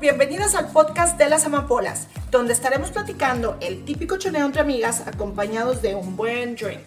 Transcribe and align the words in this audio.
bienvenidas 0.00 0.54
al 0.54 0.68
podcast 0.68 1.18
de 1.18 1.28
las 1.28 1.44
amapolas, 1.46 2.08
donde 2.30 2.52
estaremos 2.52 2.90
platicando 2.90 3.56
el 3.60 3.84
típico 3.84 4.18
choneo 4.18 4.44
entre 4.44 4.60
amigas 4.60 5.06
acompañados 5.06 5.80
de 5.80 5.94
un 5.94 6.16
buen 6.16 6.54
drink. 6.54 6.84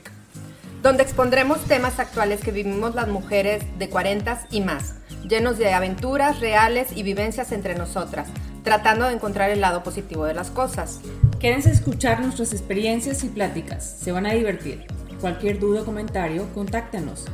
Donde 0.83 1.01
expondremos 1.03 1.63
temas 1.65 1.99
actuales 1.99 2.41
que 2.41 2.51
vivimos 2.51 2.93
las 2.95 3.07
mujeres 3.07 3.63
de 3.79 3.89
40 3.89 4.47
y 4.51 4.61
más, 4.61 4.95
llenos 5.27 5.57
de 5.57 5.73
aventuras 5.73 6.39
reales 6.39 6.95
y 6.95 7.01
vivencias 7.03 7.51
entre 7.51 7.75
nosotras, 7.75 8.29
tratando 8.63 9.07
de 9.07 9.13
encontrar 9.13 9.49
el 9.49 9.61
lado 9.61 9.81
positivo 9.83 10.25
de 10.25 10.35
las 10.35 10.51
cosas. 10.51 10.99
Quédense 11.39 11.71
escuchar 11.71 12.21
nuestras 12.21 12.53
experiencias 12.53 13.23
y 13.23 13.29
pláticas, 13.29 13.97
se 14.01 14.11
van 14.11 14.27
a 14.27 14.33
divertir. 14.33 14.85
Cualquier 15.19 15.59
duda 15.59 15.81
o 15.81 15.85
comentario, 15.85 16.47
contáctenos 16.53 17.25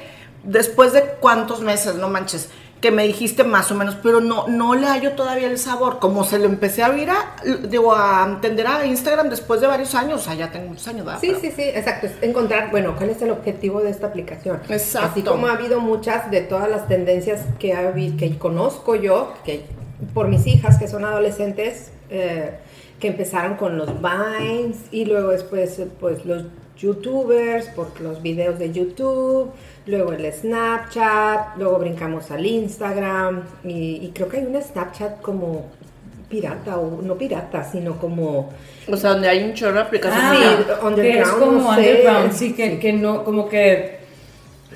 después 0.45 0.93
de 0.93 1.03
cuántos 1.21 1.61
meses, 1.61 1.97
no 1.97 2.09
manches, 2.09 2.49
que 2.81 2.91
me 2.91 3.05
dijiste 3.07 3.45
más 3.45 3.73
o 3.73 3.75
menos, 3.75 3.97
pero 4.03 4.21
no, 4.21 4.47
no 4.47 4.75
le 4.75 4.87
hallo 4.87 5.13
todavía 5.13 5.49
el 5.49 5.59
sabor. 5.59 5.99
Como 5.99 6.23
se 6.23 6.39
lo 6.39 6.45
empecé 6.45 6.83
a 6.83 6.91
ver 6.91 7.11
a, 7.11 7.37
digo, 7.67 7.95
a 7.95 8.25
entender 8.25 8.67
a 8.67 8.85
Instagram 8.87 9.31
después 9.31 9.61
de 9.61 9.67
varios 9.67 9.95
años, 9.95 10.21
o 10.21 10.25
sea, 10.25 10.35
ya 10.35 10.53
tengo 10.53 10.69
muchos 10.69 10.87
años, 10.87 11.07
¿verdad? 11.07 11.21
Sí, 11.21 11.29
Pero- 11.29 11.41
sí, 11.41 11.53
sí, 11.57 11.63
exacto. 11.63 12.07
Es 12.07 12.13
encontrar, 12.21 12.71
bueno, 12.71 12.95
cuál 12.97 13.11
es 13.11 13.21
el 13.23 13.31
objetivo 13.31 13.81
de 13.81 13.91
esta 13.91 14.09
aplicación. 14.09 14.61
Exacto. 14.69 15.09
Así 15.11 15.23
como 15.23 15.47
ha 15.49 15.53
habido 15.53 15.81
muchas 15.81 16.31
de 16.31 16.43
todas 16.43 16.69
las 16.69 16.87
tendencias 16.87 17.41
que, 17.59 17.73
ha 17.73 17.95
que 17.95 18.39
conozco 18.39 18.95
yo, 18.97 19.33
que 19.45 19.65
por 20.13 20.29
mis 20.29 20.47
hijas 20.47 20.79
que 20.79 20.89
son 20.89 21.05
adolescentes, 21.05 21.93
eh, 22.11 22.53
que 23.01 23.09
empezaron 23.09 23.57
con 23.57 23.77
los 23.79 23.91
Vines 24.01 24.77
y 24.91 25.05
luego 25.05 25.31
después 25.31 25.79
eh, 25.79 25.89
pues 26.01 26.25
los 26.25 26.45
YouTubers, 26.79 27.67
por 27.69 28.01
los 28.01 28.21
videos 28.23 28.59
de 28.59 28.73
YouTube, 28.73 29.51
luego 29.87 30.13
el 30.13 30.33
Snapchat, 30.33 31.57
luego 31.57 31.79
brincamos 31.79 32.31
al 32.31 32.45
Instagram 32.45 33.45
y, 33.65 34.01
y 34.03 34.13
creo 34.15 34.29
que 34.29 34.39
hay 34.39 34.47
una 34.47 34.61
Snapchat 34.61 35.21
como 35.21 35.67
pirata 36.29 36.79
o 36.79 37.01
no 37.03 37.17
pirata, 37.17 37.63
sino 37.63 37.97
como 37.99 38.51
O 38.91 38.97
sea, 38.97 39.11
donde 39.11 39.29
hay 39.29 39.45
un 39.45 39.55
chorro 39.55 39.75
de 39.75 39.81
aplicaciones. 39.81 40.67
Ah, 40.69 40.91
Sí, 40.95 41.03
que 41.03 41.19
es 41.21 41.29
como 41.29 41.53
no 41.53 41.75
sé. 41.75 41.81
underground, 41.81 42.33
sí, 42.33 42.53
que, 42.55 42.79
que 42.79 42.93
no, 42.93 43.25
como 43.25 43.49
que 43.49 43.94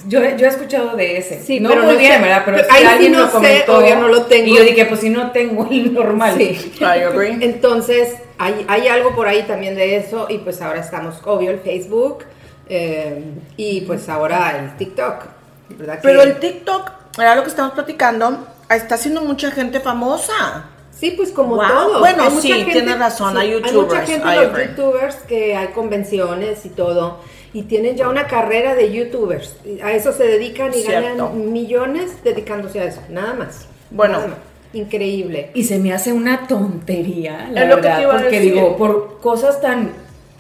yo, 0.07 0.21
yo 0.37 0.47
he 0.47 0.49
escuchado 0.49 0.97
de 0.97 1.19
ese. 1.19 1.43
Sí, 1.43 1.61
no 1.61 1.71
pero 1.71 1.83
muy 1.85 1.95
no 1.95 1.99
bien, 1.99 2.13
sé. 2.15 2.21
¿verdad? 2.21 2.43
Pero 2.45 2.57
Pero 2.59 2.69
si 2.79 2.85
alguien 2.87 3.13
no 3.13 3.19
lo 3.21 3.27
sé, 3.27 3.33
comentó. 3.33 3.79
obvio 3.79 3.97
no 3.97 4.09
lo 4.09 4.23
tengo. 4.27 4.47
Y 4.47 4.57
yo 4.57 4.63
dije, 4.63 4.85
pues 4.87 5.01
si 5.01 5.11
no 5.11 5.31
tengo 5.33 5.67
el 5.71 5.93
normal. 5.93 6.35
Sí. 6.37 6.73
Entonces, 7.41 8.15
hay, 8.39 8.65
hay 8.69 8.89
algo 8.89 9.15
por 9.15 9.29
ahí 9.29 9.43
también 9.43 9.75
de 9.75 9.97
eso 9.97 10.27
y 10.29 10.39
pues 10.39 10.61
ahora 10.63 10.81
estamos, 10.81 11.17
obvio, 11.25 11.51
el 11.51 11.61
Facebook 11.61 12.25
eh, 12.69 13.23
y 13.57 13.81
pues 13.83 14.09
ahora 14.09 14.59
el 14.59 14.77
TikTok, 14.77 15.25
¿verdad? 15.71 15.95
que- 15.97 16.01
Pero 16.03 16.23
el 16.23 16.39
TikTok, 16.39 16.91
era 17.19 17.35
lo 17.35 17.43
que 17.43 17.49
estamos 17.51 17.73
platicando, 17.73 18.47
está 18.71 18.95
haciendo 18.97 19.23
mucha 19.23 19.51
gente 19.51 19.81
famosa. 19.81 20.67
Sí, 20.91 21.13
pues 21.17 21.31
como 21.31 21.55
Wow. 21.57 21.69
todo. 21.69 21.99
Bueno, 22.01 22.25
Hay 22.25 22.31
sí, 22.43 22.67
tienes 22.73 22.99
razón, 22.99 23.37
hay 23.39 23.53
Hay 23.53 23.55
mucha 23.61 23.73
youtubers, 23.73 24.07
gente, 24.09 24.29
I 24.29 24.37
los 24.37 24.47
agree. 24.47 24.67
youtubers, 24.69 25.15
que 25.29 25.57
hay 25.57 25.69
convenciones 25.69 26.65
y 26.67 26.71
todo, 26.71 27.21
y 27.53 27.63
tienen 27.63 27.97
ya 27.97 28.09
una 28.09 28.27
carrera 28.27 28.75
de 28.75 28.93
youtubers. 28.93 29.57
Y 29.65 29.81
A 29.81 29.93
eso 29.93 30.13
se 30.13 30.25
dedican 30.25 30.71
y 30.71 30.83
Cierto. 30.83 31.25
ganan 31.25 31.53
millones 31.53 32.23
dedicándose 32.25 32.81
a 32.81 32.85
eso, 32.85 33.01
nada 33.09 33.35
más. 33.35 33.67
Bueno. 33.91 34.15
Nada 34.15 34.27
más. 34.29 34.39
Increíble. 34.75 35.51
Y 35.55 35.65
se 35.65 35.79
me 35.79 35.95
hace 35.95 36.13
una 36.13 36.47
tontería, 36.47 37.49
la 37.53 37.63
Es 37.63 37.69
lo 37.71 37.77
que 37.77 37.83
te 37.83 37.89
verdad, 37.89 38.11
a 38.11 38.13
porque 38.21 38.37
decir. 38.37 38.53
digo, 38.55 38.77
por 38.77 39.19
cosas 39.21 39.61
tan 39.63 39.93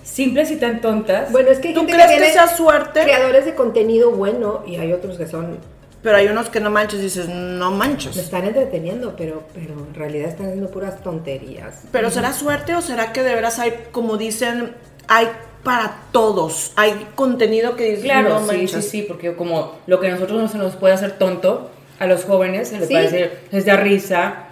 simples 0.04 0.50
y 0.50 0.56
tan 0.56 0.80
tontas. 0.82 1.32
Bueno, 1.32 1.48
es 1.50 1.58
que 1.58 1.68
hay 1.68 1.74
¿Tú 1.74 1.80
gente 1.80 1.94
crees 1.94 2.08
que 2.10 2.16
tiene 2.18 2.32
sea 2.32 2.46
suerte? 2.48 3.02
creadores 3.02 3.46
de 3.46 3.54
contenido 3.54 4.10
bueno 4.10 4.62
y 4.66 4.76
hay 4.76 4.92
otros 4.92 5.16
que 5.16 5.26
son 5.26 5.58
Pero 6.02 6.16
hay 6.18 6.26
unos 6.28 6.50
que 6.50 6.60
no 6.60 6.68
manches, 6.70 7.00
dices, 7.00 7.26
no 7.28 7.70
me 7.70 7.78
manches. 7.78 8.16
están 8.18 8.44
entreteniendo, 8.44 9.14
pero 9.16 9.44
pero 9.54 9.72
en 9.74 9.94
realidad 9.94 10.28
están 10.28 10.46
haciendo 10.46 10.70
puras 10.70 11.02
tonterías. 11.02 11.84
Pero 11.90 12.10
¿será 12.10 12.32
suerte 12.34 12.74
o 12.74 12.82
será 12.82 13.12
que 13.14 13.22
de 13.22 13.34
veras 13.34 13.58
hay, 13.58 13.72
como 13.92 14.16
dicen, 14.18 14.74
hay 15.08 15.26
para 15.68 16.02
todos? 16.12 16.72
Hay 16.76 17.08
contenido 17.14 17.76
que 17.76 17.84
dices, 17.90 18.04
Claro, 18.04 18.30
no 18.30 18.40
sí, 18.40 18.46
manches. 18.56 18.84
sí, 18.86 18.90
sí, 18.90 19.02
porque 19.06 19.34
como 19.34 19.72
lo 19.86 20.00
que 20.00 20.06
a 20.08 20.10
nosotros 20.12 20.40
no 20.40 20.48
se 20.48 20.56
nos 20.56 20.76
puede 20.76 20.94
hacer 20.94 21.18
tonto, 21.18 21.70
a 21.98 22.06
los 22.06 22.24
jóvenes 22.24 22.68
se 22.68 22.78
les 22.78 22.88
Sí. 22.88 22.94
parece, 22.94 23.30
les 23.50 23.66
da 23.66 23.76
risa. 23.76 24.46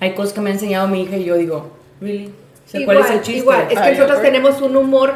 Hay 0.00 0.14
cosas 0.14 0.32
que 0.32 0.40
me 0.40 0.50
ha 0.50 0.52
enseñado 0.54 0.88
mi 0.88 1.02
hija 1.02 1.16
y 1.18 1.24
yo 1.24 1.36
digo, 1.36 1.70
¿really? 2.00 2.28
O 2.28 2.70
sea, 2.70 2.80
igual, 2.80 2.96
¿Cuál 2.96 3.08
es 3.10 3.14
el 3.16 3.22
chiste? 3.22 3.40
igual, 3.40 3.62
es 3.70 3.78
que 3.78 3.78
Ay, 3.78 3.92
nosotros 3.94 4.22
tenemos 4.22 4.62
un 4.62 4.76
humor 4.76 5.12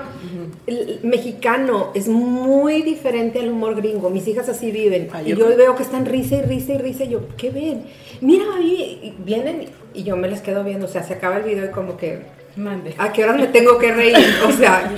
el 0.67 1.01
mexicano, 1.03 1.93
es 1.95 2.09
muy 2.09 2.83
diferente 2.83 3.39
al 3.41 3.49
humor 3.49 3.75
gringo. 3.75 4.11
Mis 4.11 4.29
hijas 4.29 4.51
así 4.51 4.71
viven. 4.71 5.09
Ay, 5.15 5.25
y 5.27 5.31
yo 5.31 5.37
yo 5.51 5.57
veo 5.57 5.75
que 5.75 5.83
están 5.83 6.05
risa 6.05 6.37
y 6.37 6.43
risa 6.43 6.75
y 6.75 6.79
risa. 6.79 7.05
Y 7.05 7.09
yo, 7.09 7.21
¿qué 7.39 7.49
ven? 7.49 7.85
Mira 8.21 8.45
ahí. 8.55 9.15
Vienen 9.25 9.71
y 9.95 10.03
yo 10.03 10.15
me 10.19 10.29
les 10.29 10.43
quedo 10.43 10.63
viendo. 10.65 10.85
O 10.85 10.89
sea, 10.91 11.03
se 11.05 11.15
acaba 11.15 11.39
el 11.39 11.45
video 11.45 11.65
y 11.65 11.71
como 11.71 11.97
que. 11.97 12.21
Mande. 12.59 12.95
¿A 12.99 13.13
qué 13.13 13.23
horas 13.23 13.37
me 13.39 13.47
tengo 13.47 13.79
que 13.79 13.93
reír? 13.93 14.17
O 14.47 14.51
sea, 14.53 14.91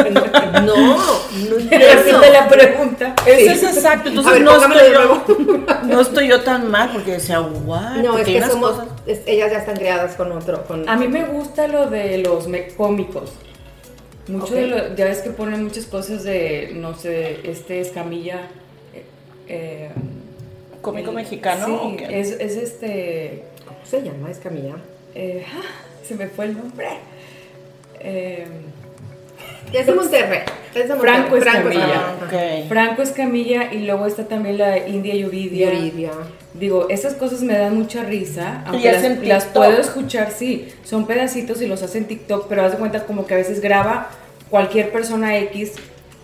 no, 0.63 0.63
no 0.63 1.59
entiendo. 1.59 1.69
Repite 1.69 2.31
la 2.33 2.49
pregunta. 2.49 3.15
Eso 3.27 3.53
es 3.69 3.77
exacto, 3.77 4.09
A 4.09 4.13
entonces 4.13 4.33
ver, 4.33 4.43
no, 4.43 4.53
estoy 4.57 4.89
de 4.89 4.93
yo, 4.95 5.25
no 5.85 6.01
estoy 6.01 6.29
yo 6.29 6.41
tan 6.41 6.71
mal 6.71 6.91
porque 6.93 7.13
decía, 7.13 7.41
what? 7.43 7.97
No, 7.97 8.17
es 8.17 8.25
que 8.27 8.43
somos. 8.43 8.71
cosas- 8.73 8.89
es- 9.07 9.21
ellas 9.27 9.51
ya 9.53 9.59
están 9.59 9.77
creadas 9.77 10.15
con 10.15 10.33
otro. 10.33 10.65
Con, 10.65 10.89
A 10.89 10.97
mí 10.97 11.07
me 11.09 11.25
gusta 11.27 11.67
lo 11.69 11.91
de 11.91 12.19
los 12.19 12.49
cómicos. 12.77 13.33
Mucho 14.29 14.55
de 14.55 14.67
lo, 14.67 14.95
ya 14.95 15.05
ves 15.07 15.19
que 15.19 15.31
ponen 15.31 15.63
muchas 15.65 15.85
cosas 15.87 16.23
de, 16.23 16.71
no 16.75 16.95
sé, 16.97 17.41
este 17.45 17.81
Escamilla. 17.81 18.43
eh, 18.95 19.05
eh, 19.49 19.91
¿Cómico 20.81 21.11
el- 21.11 21.17
mexicano 21.17 21.67
Sí, 21.99 22.05
es, 22.09 22.31
es 22.41 22.57
este. 22.57 23.45
¿Cómo 23.67 23.79
se 23.85 24.03
llama? 24.03 24.31
Es 24.31 24.39
Camilla. 24.39 24.77
eh, 25.15 25.45
se 26.09 26.15
me 26.15 26.27
fue 26.29 26.47
el 26.47 26.57
nombre. 26.57 26.89
Eh, 28.01 28.47
Es 29.73 29.87
de 29.87 29.93
Monterrey. 29.95 30.41
Es 30.75 30.89
de 30.89 30.95
Monterrey. 30.95 31.01
Franco 31.01 31.37
Escamilla. 31.37 32.03
Ah. 32.23 32.63
Franco 32.69 33.03
Escamilla 33.03 33.73
y 33.73 33.79
luego 33.81 34.07
está 34.07 34.25
también 34.27 34.59
la 34.59 34.79
India 34.89 35.15
Yuridia. 35.15 35.73
Yuridia. 35.73 36.11
Digo, 36.55 36.87
esas 36.89 37.15
cosas 37.15 37.43
me 37.43 37.57
dan 37.57 37.77
mucha 37.79 38.03
risa, 38.03 38.65
Y 38.67 38.69
aunque 38.71 38.89
las, 38.89 38.97
hacen 38.99 39.29
las 39.29 39.45
TikTok. 39.45 39.65
puedo 39.65 39.81
escuchar, 39.81 40.33
sí, 40.33 40.69
son 40.85 41.07
pedacitos 41.07 41.63
y 41.63 41.67
los 41.67 41.83
hacen 41.83 42.07
TikTok, 42.07 42.49
pero 42.49 42.65
haz 42.65 42.73
de 42.73 42.79
cuenta 42.79 43.05
como 43.05 43.27
que 43.27 43.35
a 43.35 43.37
veces 43.37 43.61
graba 43.61 44.09
cualquier 44.49 44.91
persona 44.91 45.39
X 45.39 45.75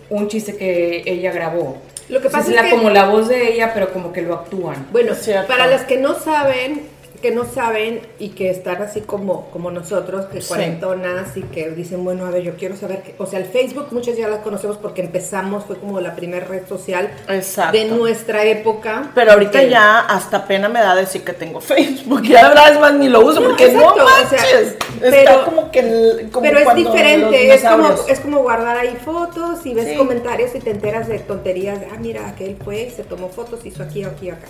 un 0.09 0.27
chiste 0.27 0.57
que 0.57 1.03
ella 1.05 1.31
grabó. 1.31 1.77
Lo 2.09 2.21
que 2.21 2.27
O 2.27 2.29
sea, 2.31 2.39
pasa 2.39 2.51
es 2.51 2.57
es 2.57 2.63
la, 2.63 2.69
que- 2.69 2.75
como 2.75 2.89
la 2.89 3.05
voz 3.07 3.29
de 3.29 3.53
ella, 3.53 3.71
pero 3.73 3.91
como 3.93 4.11
que 4.11 4.21
lo 4.21 4.33
actúan. 4.35 4.87
Bueno, 4.91 5.13
Cierto. 5.15 5.47
para 5.47 5.67
las 5.67 5.83
que 5.83 5.97
no 5.97 6.13
saben, 6.19 6.81
que 7.21 7.31
no 7.31 7.45
saben 7.45 8.01
y 8.19 8.29
que 8.29 8.49
están 8.49 8.81
así 8.81 9.01
como, 9.01 9.49
como 9.51 9.71
nosotros, 9.71 10.25
que 10.27 10.41
Sí. 10.41 10.47
cuarentonas 10.47 11.35
y 11.35 11.41
que 11.41 11.69
dicen, 11.71 12.03
bueno, 12.03 12.25
a 12.25 12.29
ver, 12.31 12.43
yo 12.43 12.55
quiero 12.55 12.75
saber, 12.75 13.01
qué-". 13.03 13.15
o 13.17 13.25
sea, 13.25 13.39
el 13.39 13.45
Facebook 13.45 13.87
muchos 13.91 14.15
ya 14.17 14.27
la 14.27 14.41
conocemos 14.41 14.77
porque 14.77 15.01
empezamos, 15.01 15.65
fue 15.65 15.77
como 15.77 15.99
la 15.99 16.15
primera 16.15 16.45
red 16.45 16.67
social 16.67 17.09
Exacto. 17.27 17.77
de 17.77 17.85
nuestra 17.85 18.43
época. 18.45 19.11
Pero 19.15 19.31
ahorita 19.33 19.59
Que- 19.61 19.69
ya 19.69 19.99
hasta 20.01 20.45
pena 20.47 20.69
me 20.69 20.79
da 20.79 20.95
decir 20.95 21.23
que 21.23 21.33
tengo 21.33 21.59
Facebook. 21.61 22.21
Ya 22.23 22.49
verdad 22.49 22.73
es 22.73 22.79
más 22.79 22.93
ni 22.93 23.09
lo 23.09 23.21
uso 23.25 23.39
No, 23.41 23.47
porque 23.47 23.65
exacto, 23.65 23.95
no 23.97 24.03
o 24.05 24.07
sea, 24.29 24.39
manches. 24.39 24.75
pero- 24.99 25.15
Está 25.17 25.45
como 25.45 25.71
que 25.71 26.27
como 26.31 26.41
Pero 26.47 26.59
es 26.59 26.75
diferente, 26.75 27.53
es 27.53 27.63
como, 27.63 27.89
es 28.07 28.19
como 28.19 28.39
guardar 28.39 28.77
ahí 28.77 28.95
fotos 29.03 29.65
y 29.65 29.73
ves 29.73 29.89
Sí. 29.89 29.95
comentarios 29.97 30.53
y 30.55 30.59
te 30.59 30.71
enteras 30.71 31.07
de 31.07 31.19
tonterías. 31.19 31.79
de, 31.81 31.87
Ah, 31.87 31.97
mira, 31.99 32.27
aquel 32.27 32.57
fue, 32.63 32.91
se 32.95 33.03
tomó 33.03 33.29
fotos, 33.29 33.65
hizo 33.65 33.81
aquí, 33.83 34.03
aquí, 34.03 34.29
acá. 34.29 34.47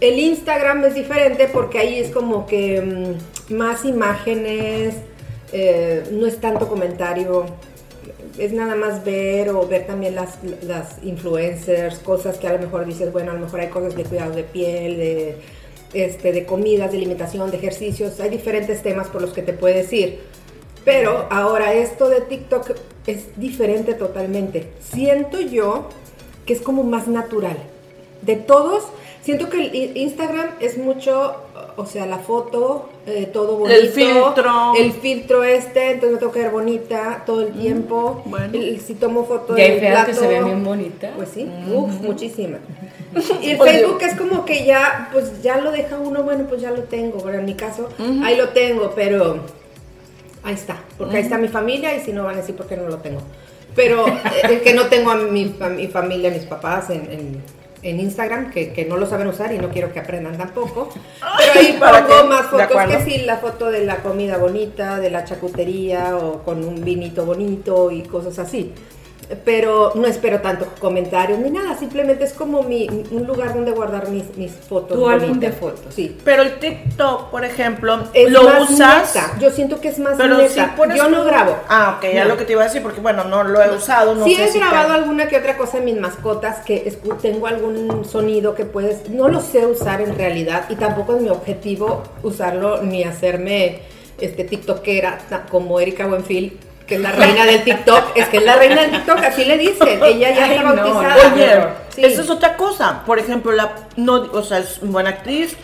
El 0.00 0.18
Instagram 0.18 0.84
es 0.84 0.94
diferente 0.94 1.48
porque 1.52 1.78
ahí 1.78 1.98
es 1.98 2.10
como 2.10 2.46
que 2.46 2.80
mm, 2.80 3.54
más 3.54 3.84
imágenes, 3.84 4.94
eh, 5.52 6.04
no 6.12 6.26
es 6.26 6.40
tanto 6.40 6.68
comentario, 6.68 7.44
es 8.38 8.52
nada 8.52 8.76
más 8.76 9.04
ver 9.04 9.50
o 9.50 9.66
ver 9.66 9.86
también 9.86 10.14
las, 10.14 10.38
las 10.62 10.96
influencers, 11.02 11.98
cosas 11.98 12.38
que 12.38 12.48
a 12.48 12.52
lo 12.54 12.58
mejor 12.58 12.86
dices, 12.86 13.12
bueno, 13.12 13.32
a 13.32 13.34
lo 13.34 13.40
mejor 13.40 13.60
hay 13.60 13.68
cosas 13.68 13.94
de 13.94 14.04
cuidado 14.04 14.32
de 14.32 14.44
piel, 14.44 14.96
de, 14.96 15.36
este, 15.92 16.32
de 16.32 16.46
comidas, 16.46 16.92
de 16.92 16.98
alimentación, 16.98 17.50
de 17.50 17.58
ejercicios, 17.58 18.20
hay 18.20 18.30
diferentes 18.30 18.82
temas 18.82 19.08
por 19.08 19.20
los 19.20 19.32
que 19.32 19.42
te 19.42 19.52
puedes 19.52 19.92
ir. 19.92 20.20
Pero 20.84 21.26
ahora 21.30 21.74
esto 21.74 22.08
de 22.08 22.22
TikTok 22.22 22.70
es 23.06 23.38
diferente 23.38 23.92
totalmente. 23.94 24.68
Siento 24.80 25.40
yo 25.40 25.88
que 26.46 26.54
es 26.54 26.62
como 26.62 26.84
más 26.84 27.06
natural. 27.06 27.58
De 28.22 28.36
todos, 28.36 28.84
siento 29.22 29.48
que 29.48 29.60
el 29.66 29.74
i- 29.74 29.92
Instagram 30.02 30.50
es 30.60 30.78
mucho, 30.78 31.36
o 31.76 31.86
sea, 31.86 32.06
la 32.06 32.18
foto, 32.18 32.88
eh, 33.06 33.28
todo 33.32 33.56
bonito. 33.56 33.78
El 33.80 33.88
filtro. 33.88 34.72
El 34.76 34.92
filtro 34.92 35.44
este, 35.44 35.92
entonces 35.92 36.12
me 36.12 36.18
tengo 36.18 36.32
que 36.32 36.40
ver 36.40 36.50
bonita 36.50 37.22
todo 37.26 37.40
el 37.42 37.52
tiempo. 37.52 38.22
bueno. 38.26 38.46
El- 38.52 38.80
si 38.80 38.94
tomo 38.94 39.24
foto 39.24 39.56
Y 39.56 39.60
hay 39.62 39.80
feas 39.80 40.06
que 40.06 40.14
se 40.14 40.20
plato, 40.20 40.34
ven 40.34 40.44
bien 40.46 40.64
bonitas. 40.64 41.12
Pues 41.16 41.28
sí, 41.34 41.48
uf, 41.72 42.00
muchísimas. 42.00 42.60
Y 43.42 43.50
el 43.50 43.60
Oye. 43.60 43.72
Facebook 43.72 43.98
es 44.02 44.14
como 44.16 44.44
que 44.44 44.64
ya, 44.64 45.08
pues 45.12 45.42
ya 45.42 45.58
lo 45.58 45.72
deja 45.72 45.98
uno, 45.98 46.22
bueno, 46.22 46.44
pues 46.48 46.60
ya 46.60 46.70
lo 46.70 46.84
tengo. 46.84 47.18
Bueno, 47.18 47.38
en 47.40 47.44
mi 47.44 47.54
caso, 47.54 47.88
ahí 48.22 48.36
lo 48.36 48.50
tengo, 48.50 48.92
pero 48.94 49.40
ahí 50.44 50.54
está, 50.54 50.76
porque 50.96 51.16
ahí 51.16 51.22
está 51.24 51.36
mi 51.36 51.48
familia 51.48 51.96
y 51.96 52.00
si 52.00 52.12
no 52.12 52.22
van 52.24 52.34
a 52.34 52.38
decir 52.38 52.54
por 52.54 52.66
qué 52.66 52.76
no 52.76 52.86
lo 52.88 52.98
tengo. 52.98 53.20
Pero 53.74 54.06
eh, 54.08 54.60
que 54.62 54.74
no 54.74 54.86
tengo 54.86 55.10
a 55.10 55.16
mi, 55.16 55.56
a 55.60 55.68
mi 55.68 55.88
familia, 55.88 56.30
a 56.30 56.32
mis 56.34 56.44
papás 56.44 56.90
en, 56.90 57.10
en- 57.10 57.42
en 57.82 58.00
Instagram, 58.00 58.50
que, 58.50 58.72
que 58.72 58.84
no 58.84 58.96
lo 58.96 59.06
saben 59.06 59.26
usar 59.26 59.52
y 59.52 59.58
no 59.58 59.70
quiero 59.70 59.92
que 59.92 60.00
aprendan 60.00 60.36
tampoco. 60.36 60.90
Pero 61.20 61.60
ahí 61.60 61.76
¿Para 61.78 62.06
pongo 62.06 62.24
más 62.24 62.46
fotos 62.46 62.76
que 62.88 63.04
sí, 63.04 63.18
la 63.24 63.38
foto 63.38 63.70
de 63.70 63.84
la 63.84 63.96
comida 63.96 64.36
bonita, 64.38 64.98
de 64.98 65.10
la 65.10 65.24
chacutería 65.24 66.16
o 66.16 66.42
con 66.42 66.64
un 66.64 66.84
vinito 66.84 67.24
bonito 67.24 67.90
y 67.90 68.02
cosas 68.02 68.38
así. 68.38 68.72
Pero 69.44 69.92
no 69.94 70.06
espero 70.06 70.40
tanto 70.40 70.66
comentarios 70.80 71.38
ni 71.38 71.50
nada, 71.50 71.76
simplemente 71.78 72.24
es 72.24 72.32
como 72.32 72.64
mi, 72.64 72.88
un 73.10 73.26
lugar 73.26 73.54
donde 73.54 73.70
guardar 73.70 74.08
mis, 74.08 74.36
mis 74.36 74.50
fotos. 74.52 74.98
Tu 74.98 75.08
álbum 75.08 75.38
de 75.38 75.52
fotos. 75.52 75.94
Sí. 75.94 76.16
Pero 76.24 76.42
el 76.42 76.58
TikTok, 76.58 77.30
por 77.30 77.44
ejemplo, 77.44 78.00
Es 78.12 78.30
lo 78.30 78.42
más 78.42 78.68
usas. 78.70 79.14
neta. 79.14 79.38
Yo 79.38 79.50
siento 79.50 79.80
que 79.80 79.88
es 79.88 79.98
más 80.00 80.14
Pero 80.16 80.36
neta. 80.38 80.48
sí 80.48 80.60
pones 80.76 80.96
Yo 80.96 81.08
no 81.08 81.24
grabo. 81.24 81.56
Ah, 81.68 81.96
ok, 81.98 82.12
ya 82.12 82.24
No. 82.24 82.30
lo 82.30 82.36
que 82.36 82.44
te 82.44 82.52
iba 82.52 82.62
a 82.62 82.66
decir, 82.66 82.82
porque 82.82 83.00
bueno, 83.00 83.22
no 83.24 83.44
lo 83.44 83.62
he 83.62 83.70
usado, 83.74 84.14
no 84.16 84.24
sí 84.24 84.34
sé 84.34 84.44
he 84.46 84.48
si 84.52 84.58
grabado 84.58 84.88
te- 84.88 84.94
alguna 84.94 85.28
que 85.28 85.36
otra 85.36 85.56
cosa 85.56 85.78
en 85.78 85.84
mis 85.84 85.96
mascotas 86.00 86.58
que 86.64 86.92
tengo 87.22 87.46
algún 87.46 88.04
sonido 88.04 88.54
que 88.56 88.64
puedes, 88.64 89.08
no 89.10 89.28
lo 89.28 89.40
sé 89.40 89.64
usar 89.66 90.00
en 90.00 90.16
realidad 90.16 90.64
y 90.68 90.74
tampoco 90.74 91.14
es 91.16 91.22
mi 91.22 91.28
objetivo 91.28 92.02
usarlo 92.24 92.82
ni 92.82 93.04
hacerme 93.04 93.80
este 94.20 94.44
tiktokera 94.44 95.18
como 95.50 95.78
Erika 95.80 96.06
Buenfil 96.06 96.58
que 96.90 96.96
es 96.96 97.00
la 97.00 97.12
reina 97.12 97.46
del 97.46 97.62
TikTok, 97.62 98.16
es 98.16 98.26
que 98.28 98.38
es 98.38 98.42
la 98.44 98.56
reina 98.56 98.82
del 98.82 98.90
TikTok, 98.90 99.18
así 99.20 99.44
le 99.44 99.56
dicen, 99.56 100.00
ella 100.04 100.34
ya 100.34 100.44
Ay, 100.44 100.50
está 100.56 100.62
no, 100.64 100.74
bautizada. 100.74 101.32
Oye, 101.34 101.60
Sí. 101.94 102.04
esa 102.04 102.22
es 102.22 102.30
otra 102.30 102.56
cosa. 102.56 103.02
Por 103.06 103.18
ejemplo, 103.20 103.52
la 103.52 103.72
no, 103.96 104.14
o 104.32 104.42
sea, 104.42 104.58
es 104.58 104.80
buena 104.82 105.10
actriz, 105.10 105.56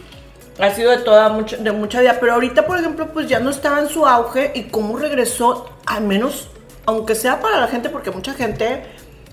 ha 0.60 0.70
sido 0.70 0.92
de 0.92 0.98
toda 0.98 1.28
mucha, 1.30 1.56
de 1.56 1.72
mucha 1.72 2.00
vida, 2.00 2.16
pero 2.20 2.34
ahorita, 2.34 2.64
por 2.66 2.78
ejemplo, 2.78 3.08
pues 3.12 3.26
ya 3.26 3.40
no 3.40 3.50
estaba 3.50 3.80
en 3.80 3.88
su 3.88 4.06
auge 4.06 4.52
y 4.54 4.62
cómo 4.64 4.96
regresó, 4.98 5.68
al 5.84 6.02
menos, 6.04 6.48
aunque 6.86 7.14
sea 7.16 7.40
para 7.40 7.58
la 7.60 7.66
gente, 7.66 7.88
porque 7.90 8.12
mucha 8.12 8.32
gente, 8.34 8.84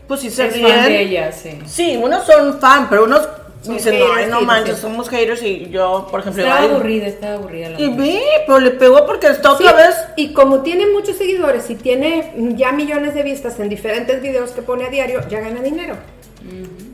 pues 0.08 0.20
sí 0.22 0.32
se 0.32 0.48
Es 0.48 0.54
ríen. 0.56 0.68
fan 0.68 0.86
de 0.86 1.00
ella, 1.02 1.32
sí. 1.32 1.60
Sí, 1.68 1.96
unos 1.96 2.26
son 2.26 2.60
fan, 2.60 2.90
pero 2.90 3.04
unos 3.04 3.22
dicen, 3.64 4.00
no, 4.00 4.14
ay, 4.14 4.26
no 4.30 4.42
manches, 4.42 4.76
sí. 4.76 4.82
somos 4.82 5.10
haters 5.10 5.42
y 5.44 5.70
yo, 5.70 6.08
por 6.12 6.20
ejemplo, 6.20 6.44
Estaba 6.44 6.62
ay, 6.62 6.70
aburrida, 6.70 7.08
estaba 7.08 7.36
aburrida. 7.36 7.70
la 7.70 7.80
Y 7.80 7.88
mujer. 7.90 8.02
vi, 8.14 8.20
pero 8.46 8.60
le 8.60 8.72
pegó 8.72 9.06
porque 9.06 9.28
está 9.28 9.56
Sí, 9.58 9.64
otra 9.64 9.74
vez. 9.74 9.96
Y 10.18 10.34
como 10.34 10.62
tiene 10.62 10.88
muchos 10.88 11.18
seguidores 11.18 11.70
y 11.70 11.76
tiene 11.76 12.34
ya 12.56 12.72
millones 12.72 13.14
de 13.14 13.24
vistas 13.24 13.60
en 13.60 13.70
diferentes 13.70 14.22
videos 14.22 14.52
que 14.52 14.62
pone 14.62 14.86
a 14.86 14.90
diario, 14.90 15.22
ya 15.30 15.40
gana 15.40 15.62
dinero. 15.62 15.96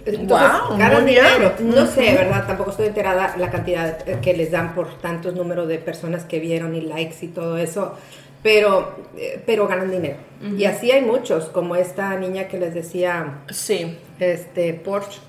Entonces, 0.06 0.28
Guau, 0.28 0.78
ganan 0.78 1.06
dinero. 1.06 1.54
No 1.60 1.86
sé. 1.88 2.14
¿verdad? 2.14 2.46
Tampoco 2.48 2.72
estoy 2.72 2.88
enterada 2.88 3.36
la 3.38 3.50
cantidad 3.52 4.08
eh, 4.08 4.18
que 4.22 4.34
les 4.36 4.52
dan 4.52 4.74
por 4.74 4.98
tantos 5.00 5.34
números 5.36 5.68
de 5.68 5.78
personas 5.78 6.24
que 6.24 6.40
vieron 6.40 6.76
y 6.76 6.82
likes 6.82 7.18
y 7.22 7.28
todo 7.28 7.58
eso. 7.58 7.96
Pero, 8.42 8.96
eh, 9.18 9.42
pero 9.46 9.68
ganan 9.68 9.92
dinero. 9.92 10.16
Y 10.58 10.64
así 10.64 10.90
hay 10.92 11.02
muchos, 11.02 11.46
como 11.46 11.76
esta 11.76 12.16
niña 12.16 12.48
que 12.48 12.58
les 12.58 12.74
decía, 12.74 13.40
Sí, 13.50 13.98
este, 14.20 14.74
Porsche. 14.74 15.20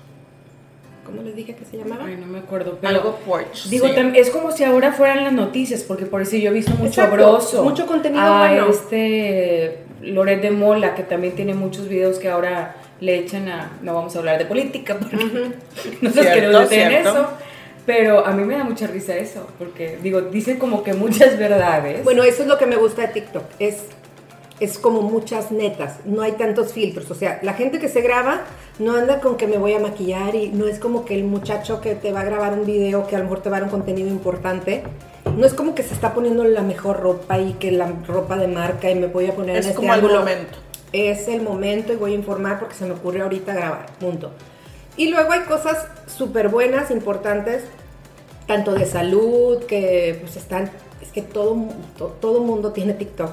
¿Cómo 1.11 1.23
les 1.23 1.35
dije 1.35 1.55
que 1.55 1.65
se 1.65 1.77
llamaba? 1.77 2.05
Ay, 2.05 2.17
no 2.17 2.25
me 2.25 2.39
acuerdo. 2.39 2.77
Pero 2.79 2.95
algo 2.95 3.15
Porsche. 3.25 3.69
Digo, 3.69 3.87
sí. 3.87 3.93
es 4.15 4.29
como 4.29 4.51
si 4.51 4.63
ahora 4.63 4.91
fueran 4.93 5.23
las 5.23 5.33
noticias, 5.33 5.83
porque 5.83 6.05
por 6.05 6.21
eso 6.21 6.37
yo 6.37 6.49
he 6.49 6.53
visto 6.53 6.71
mucho 6.71 7.01
Exacto, 7.01 7.15
broso. 7.15 7.63
mucho 7.63 7.85
contenido 7.85 8.23
a 8.23 8.47
bueno. 8.47 8.67
este 8.69 9.79
Loret 10.01 10.41
de 10.41 10.51
Mola, 10.51 10.95
que 10.95 11.03
también 11.03 11.35
tiene 11.35 11.53
muchos 11.53 11.87
videos 11.87 12.17
que 12.17 12.29
ahora 12.29 12.75
le 12.99 13.17
echan 13.19 13.49
a. 13.49 13.71
No 13.81 13.93
vamos 13.93 14.15
a 14.15 14.19
hablar 14.19 14.37
de 14.37 14.45
política, 14.45 14.97
porque 14.97 15.15
no 16.01 16.09
nos 16.09 16.13
queremos 16.25 16.61
meter 16.61 16.79
en 16.79 16.89
cierto. 16.89 17.09
eso. 17.09 17.27
Pero 17.85 18.25
a 18.25 18.31
mí 18.31 18.43
me 18.43 18.55
da 18.55 18.63
mucha 18.63 18.87
risa 18.87 19.15
eso, 19.17 19.47
porque 19.57 19.97
digo, 20.01 20.21
dicen 20.21 20.59
como 20.59 20.83
que 20.83 20.93
muchas 20.93 21.37
verdades. 21.37 22.03
Bueno, 22.03 22.23
eso 22.23 22.43
es 22.43 22.47
lo 22.47 22.57
que 22.57 22.67
me 22.67 22.75
gusta 22.75 23.01
de 23.01 23.07
TikTok. 23.09 23.43
Es, 23.57 23.85
es 24.59 24.77
como 24.77 25.01
muchas 25.01 25.51
netas. 25.51 25.97
No 26.05 26.21
hay 26.21 26.33
tantos 26.33 26.73
filtros. 26.73 27.09
O 27.09 27.15
sea, 27.15 27.39
la 27.41 27.53
gente 27.53 27.79
que 27.79 27.89
se 27.89 28.01
graba 28.01 28.43
no 28.81 28.95
anda 28.95 29.19
con 29.21 29.37
que 29.37 29.47
me 29.47 29.57
voy 29.57 29.73
a 29.73 29.79
maquillar 29.79 30.35
y 30.35 30.49
no 30.49 30.65
es 30.67 30.79
como 30.79 31.05
que 31.05 31.15
el 31.15 31.23
muchacho 31.23 31.81
que 31.81 31.95
te 31.95 32.11
va 32.11 32.21
a 32.21 32.23
grabar 32.23 32.53
un 32.53 32.65
video 32.65 33.05
que 33.07 33.15
a 33.15 33.19
lo 33.19 33.25
mejor 33.25 33.41
te 33.41 33.49
va 33.49 33.57
a 33.57 33.59
dar 33.59 33.65
un 33.65 33.71
contenido 33.71 34.07
importante. 34.09 34.83
No 35.37 35.45
es 35.45 35.53
como 35.53 35.75
que 35.75 35.83
se 35.83 35.93
está 35.93 36.13
poniendo 36.13 36.43
la 36.43 36.61
mejor 36.61 36.99
ropa 36.99 37.39
y 37.39 37.53
que 37.53 37.71
la 37.71 37.91
ropa 38.07 38.37
de 38.37 38.47
marca 38.47 38.89
y 38.89 38.95
me 38.95 39.07
voy 39.07 39.27
a 39.27 39.35
poner 39.35 39.55
Es 39.57 39.65
en 39.65 39.69
este 39.71 39.75
como 39.75 39.93
el 39.93 39.99
ángulo. 39.99 40.19
momento. 40.19 40.57
Es 40.93 41.27
el 41.27 41.41
momento 41.41 41.93
y 41.93 41.95
voy 41.95 42.11
a 42.11 42.15
informar 42.15 42.59
porque 42.59 42.75
se 42.75 42.85
me 42.85 42.91
ocurre 42.93 43.21
ahorita 43.21 43.53
grabar. 43.53 43.85
Punto. 43.99 44.31
Y 44.97 45.09
luego 45.09 45.31
hay 45.31 45.41
cosas 45.41 45.87
súper 46.07 46.49
buenas, 46.49 46.91
importantes, 46.91 47.63
tanto 48.45 48.73
de 48.73 48.85
salud, 48.85 49.59
que 49.65 50.17
pues 50.21 50.35
están, 50.35 50.69
es 51.01 51.09
que 51.13 51.21
todo, 51.21 51.55
to- 51.97 52.15
todo 52.19 52.41
mundo 52.41 52.71
tiene 52.73 52.93
TikTok. 52.93 53.31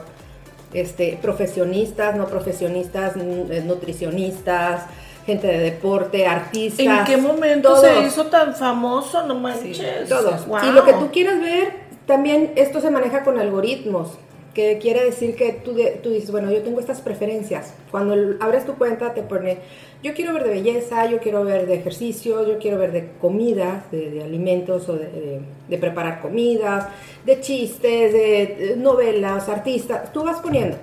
Este, 0.72 1.18
profesionistas, 1.20 2.14
no 2.14 2.26
profesionistas, 2.26 3.14
eh, 3.16 3.62
nutricionistas, 3.66 4.82
gente 5.28 5.46
de 5.46 5.58
deporte, 5.58 6.26
artistas. 6.26 6.86
¿En 6.86 7.04
qué 7.04 7.16
momento 7.18 7.68
todos, 7.68 7.82
se 7.86 8.02
hizo 8.02 8.26
tan 8.26 8.54
famoso? 8.54 9.26
No 9.26 9.34
manches. 9.34 10.08
Todos. 10.08 10.46
Wow. 10.46 10.58
Y 10.68 10.72
lo 10.72 10.84
que 10.84 10.94
tú 10.94 11.10
quieras 11.12 11.38
ver, 11.40 11.72
también 12.06 12.52
esto 12.56 12.80
se 12.80 12.90
maneja 12.90 13.22
con 13.24 13.38
algoritmos, 13.38 14.12
que 14.54 14.78
quiere 14.78 15.04
decir 15.04 15.36
que 15.36 15.52
tú, 15.52 15.76
tú 16.02 16.10
dices, 16.10 16.30
bueno, 16.32 16.50
yo 16.50 16.62
tengo 16.62 16.80
estas 16.80 17.00
preferencias. 17.02 17.74
Cuando 17.90 18.14
abres 18.40 18.64
tu 18.64 18.74
cuenta 18.74 19.12
te 19.14 19.22
pone, 19.22 19.58
yo 20.02 20.14
quiero 20.14 20.32
ver 20.32 20.44
de 20.44 20.50
belleza, 20.50 21.06
yo 21.06 21.18
quiero 21.18 21.44
ver 21.44 21.66
de 21.66 21.74
ejercicio, 21.74 22.44
yo 22.48 22.58
quiero 22.58 22.78
ver 22.78 22.90
de 22.92 23.10
comida, 23.20 23.84
de, 23.92 24.10
de 24.10 24.24
alimentos 24.24 24.88
o 24.88 24.94
de, 24.94 25.06
de- 25.06 25.40
de 25.68 25.78
preparar 25.78 26.20
comidas, 26.22 26.86
de 27.26 27.40
chistes, 27.40 28.12
de, 28.12 28.56
de 28.70 28.76
novelas, 28.78 29.48
artistas, 29.50 30.10
tú 30.12 30.24
vas 30.24 30.40
poniendo. 30.40 30.76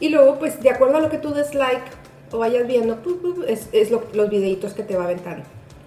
Y 0.00 0.08
luego, 0.10 0.38
pues, 0.38 0.60
de 0.62 0.70
acuerdo 0.70 0.96
a 0.96 1.00
lo 1.00 1.10
que 1.10 1.18
tú 1.18 1.34
des 1.34 1.54
like 1.54 1.82
o 2.34 2.38
vayas 2.38 2.66
viendo, 2.66 2.96
pu, 2.96 3.18
pu, 3.20 3.42
es, 3.46 3.68
es 3.72 3.90
lo- 3.90 4.04
los 4.12 4.28
videitos 4.30 4.72
que 4.74 4.82
te 4.82 4.96
va 4.96 5.04
aventando. 5.04 5.44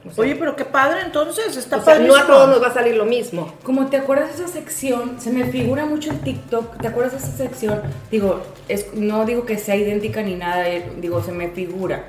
O 0.07 0.11
sea, 0.13 0.23
Oye, 0.23 0.35
pero 0.37 0.55
qué 0.55 0.63
padre, 0.63 1.01
entonces, 1.05 1.57
está 1.57 1.77
o 1.77 1.83
sea, 1.83 1.99
no 1.99 2.15
a 2.15 2.25
todos 2.25 2.47
nos 2.47 2.61
va 2.63 2.67
a 2.67 2.73
salir 2.73 2.95
lo 2.95 3.03
mismo. 3.05 3.51
Como 3.63 3.87
te 3.87 3.97
acuerdas 3.97 4.29
de 4.37 4.43
esa 4.45 4.53
sección, 4.53 5.19
se 5.19 5.31
me 5.31 5.43
figura 5.45 5.85
mucho 5.85 6.11
el 6.11 6.19
TikTok, 6.21 6.79
¿te 6.81 6.87
acuerdas 6.87 7.13
de 7.13 7.17
esa 7.19 7.35
sección? 7.35 7.81
Digo, 8.09 8.39
es, 8.69 8.93
no 8.93 9.25
digo 9.25 9.45
que 9.45 9.57
sea 9.57 9.75
idéntica 9.75 10.21
ni 10.21 10.35
nada, 10.35 10.69
eh, 10.69 10.89
digo, 11.01 11.21
se 11.21 11.33
me 11.33 11.49
figura. 11.49 12.05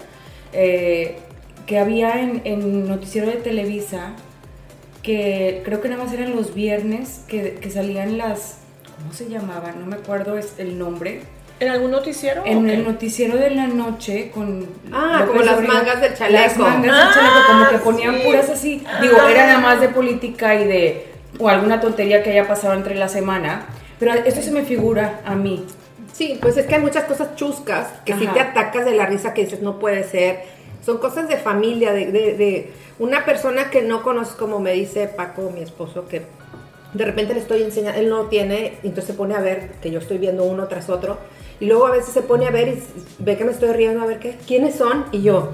Eh, 0.52 1.18
que 1.66 1.78
había 1.78 2.20
en, 2.22 2.42
en 2.44 2.86
Noticiero 2.88 3.26
de 3.26 3.34
Televisa, 3.38 4.12
que 5.02 5.62
creo 5.64 5.80
que 5.80 5.88
nada 5.88 6.04
más 6.04 6.12
eran 6.12 6.34
los 6.36 6.54
viernes, 6.54 7.22
que, 7.28 7.54
que 7.54 7.70
salían 7.70 8.16
las, 8.18 8.58
¿cómo 8.98 9.12
se 9.12 9.28
llamaban? 9.28 9.80
No 9.80 9.86
me 9.86 9.96
acuerdo 9.96 10.38
es 10.38 10.54
el 10.58 10.78
nombre. 10.78 11.22
¿En 11.60 11.68
algún 11.70 11.90
noticiero? 11.90 12.42
En 12.46 12.68
el 12.70 12.84
noticiero 12.84 13.36
de 13.36 13.50
la 13.50 13.66
noche 13.66 14.30
con... 14.32 14.66
Ah, 14.92 15.16
López 15.20 15.28
como 15.28 15.42
las 15.42 15.54
Obrador. 15.58 15.74
mangas 15.74 16.00
del 16.00 16.10
Las 16.10 16.18
chaleco. 16.18 16.62
mangas 16.62 16.82
del 16.82 16.90
Ah, 16.92 17.10
chaleco, 17.14 17.46
como 17.48 17.68
que 17.68 17.78
ponían 17.78 18.16
sí. 18.16 18.22
puras 18.24 18.50
así. 18.50 18.84
Digo, 19.02 19.16
Ah. 19.20 19.30
era 19.30 19.46
nada 19.46 19.58
más 19.58 19.80
de 19.80 19.88
política 19.88 20.54
y 20.54 20.66
de 20.66 21.08
o 21.40 21.48
alguna 21.48 21.80
tontería 21.80 22.22
que 22.22 22.30
haya 22.30 22.46
pasado 22.48 22.74
entre 22.74 22.94
la 22.94 23.08
semana, 23.08 23.66
pero 23.98 24.12
esto 24.14 24.40
se 24.40 24.50
me 24.50 24.62
figura 24.62 25.20
a 25.24 25.34
mí. 25.34 25.66
Sí, 26.12 26.38
pues 26.40 26.56
es 26.56 26.66
que 26.66 26.76
hay 26.76 26.80
muchas 26.80 27.04
cosas 27.04 27.34
chuscas 27.36 27.88
que 28.04 28.14
si 28.16 28.24
Ajá. 28.24 28.34
te 28.34 28.40
atacas 28.40 28.84
de 28.84 28.92
la 28.92 29.06
risa 29.06 29.34
que 29.34 29.44
dices 29.44 29.60
no 29.60 29.78
puede 29.78 30.04
ser. 30.04 30.40
Son 30.84 30.98
cosas 30.98 31.28
de 31.28 31.36
familia, 31.36 31.92
de, 31.92 32.06
de- 32.10 32.34
de 32.34 32.72
una 32.98 33.24
persona 33.24 33.68
que 33.70 33.82
no 33.82 34.02
conoces, 34.02 34.34
como 34.34 34.58
me 34.58 34.72
dice 34.72 35.06
Paco, 35.08 35.50
mi 35.54 35.60
esposo, 35.62 36.08
que 36.08 36.22
de 36.94 37.04
repente 37.04 37.34
le 37.34 37.40
estoy 37.40 37.62
enseñando, 37.62 37.98
él 38.00 38.08
no 38.08 38.22
tiene, 38.26 38.78
entonces 38.82 39.06
se 39.06 39.12
pone 39.14 39.34
a 39.34 39.40
ver 39.40 39.72
que 39.82 39.90
yo 39.90 39.98
estoy 39.98 40.18
viendo 40.18 40.44
uno 40.44 40.66
tras 40.68 40.88
otro, 40.88 41.18
y 41.60 41.66
luego 41.66 41.86
a 41.86 41.90
veces 41.90 42.12
se 42.14 42.22
pone 42.22 42.46
a 42.46 42.50
ver 42.50 42.68
y 42.68 42.82
ve 43.18 43.36
que 43.36 43.44
me 43.44 43.52
estoy 43.52 43.72
riendo, 43.72 44.02
a 44.02 44.06
ver 44.06 44.18
qué, 44.20 44.36
quiénes 44.46 44.76
son, 44.76 45.04
y 45.12 45.22
yo, 45.22 45.50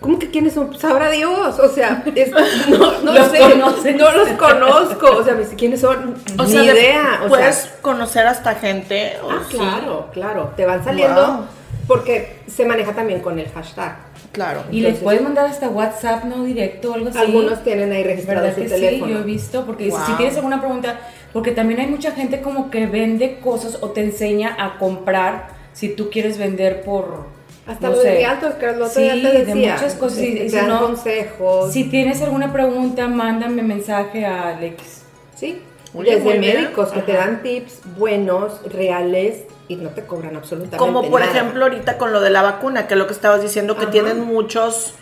¿cómo 0.00 0.18
que 0.18 0.30
quiénes 0.30 0.54
son? 0.54 0.78
Sabrá 0.78 1.10
Dios, 1.10 1.58
o 1.58 1.68
sea, 1.68 2.02
es- 2.14 2.30
no, 2.68 3.00
no 3.02 3.12
Los 3.12 3.28
sé, 3.28 3.38
conoces. 3.40 3.96
no 3.96 4.12
los 4.12 4.28
conozco, 4.30 5.06
o 5.18 5.24
sea, 5.24 5.34
me 5.34 5.40
dice, 5.40 5.56
¿quiénes 5.56 5.80
son? 5.80 6.14
O 6.38 6.44
Ni 6.44 6.50
sea, 6.52 6.64
idea, 6.64 7.20
o 7.24 7.28
puedes 7.28 7.56
sea, 7.56 7.76
conocer 7.82 8.26
hasta 8.26 8.54
gente. 8.54 9.14
Ah, 9.28 9.42
sí. 9.50 9.56
claro, 9.56 10.08
claro. 10.12 10.52
Te 10.56 10.64
van 10.66 10.82
saliendo 10.84 11.26
Wow. 11.26 11.46
porque 11.88 12.38
se 12.46 12.64
maneja 12.64 12.92
también 12.94 13.20
con 13.20 13.38
el 13.38 13.48
hashtag. 13.50 13.96
Claro. 14.34 14.64
Y 14.70 14.80
les 14.82 14.98
puedes 14.98 15.22
mandar 15.22 15.46
hasta 15.46 15.68
WhatsApp, 15.70 16.24
¿no? 16.24 16.44
Directo 16.44 16.90
o 16.90 16.94
algo 16.94 17.08
así. 17.08 17.18
Algunos 17.18 17.64
tienen 17.64 17.90
ahí 17.92 18.02
registrado 18.02 18.42
¿Verdad 18.42 18.56
su 18.56 18.62
que 18.64 18.68
teléfono. 18.68 19.06
sí? 19.06 19.12
Yo 19.12 19.18
he 19.20 19.22
visto, 19.22 19.64
porque 19.64 19.88
Wow. 19.88 19.98
si 20.06 20.12
tienes 20.14 20.36
alguna 20.36 20.60
pregunta, 20.60 20.98
porque 21.32 21.52
también 21.52 21.80
hay 21.80 21.86
mucha 21.86 22.10
gente 22.12 22.40
como 22.42 22.68
que 22.70 22.86
vende 22.86 23.38
cosas 23.38 23.78
o 23.80 23.90
te 23.90 24.02
enseña 24.02 24.54
a 24.58 24.76
comprar 24.78 25.48
si 25.72 25.88
tú 25.88 26.10
quieres 26.10 26.36
vender 26.36 26.82
por... 26.82 27.32
Hasta 27.66 27.88
no 27.88 27.92
lo 27.94 28.02
de 28.02 28.08
sé. 28.10 28.14
realtors, 28.16 28.56
que 28.56 28.68
otro 28.68 28.88
Sí, 28.88 29.02
día 29.02 29.14
te 29.14 29.38
de 29.38 29.44
decía. 29.46 29.72
muchas 29.74 29.94
cosas. 29.94 30.18
Este, 30.18 30.44
y- 30.46 30.50
si 30.50 30.56
no, 30.66 30.80
consejos. 30.80 31.72
Si 31.72 31.84
tienes 31.84 32.20
alguna 32.20 32.52
pregunta, 32.52 33.08
mándame 33.08 33.62
mensaje 33.62 34.26
a 34.26 34.48
Alex. 34.48 35.02
Sí. 35.34 35.62
Oye, 35.94 36.16
Desde 36.16 36.38
médicos 36.40 36.90
que 36.90 37.00
te 37.02 37.12
dan 37.12 37.40
tips 37.42 37.80
buenos, 37.96 38.60
reales 38.70 39.44
y 39.68 39.76
no 39.76 39.90
te 39.90 40.04
cobran 40.04 40.36
absolutamente 40.36 40.76
Como 40.76 41.08
por 41.10 41.20
nada. 41.20 41.32
ejemplo 41.32 41.64
ahorita 41.64 41.96
con 41.98 42.12
lo 42.12 42.20
de 42.20 42.30
la 42.30 42.42
vacuna, 42.42 42.86
que 42.86 42.94
es 42.94 42.98
lo 42.98 43.06
que 43.06 43.12
estabas 43.14 43.42
diciendo, 43.42 43.76
que 43.76 43.84
Ajá. 43.84 43.90
tienen 43.92 44.20
muchos, 44.20 44.92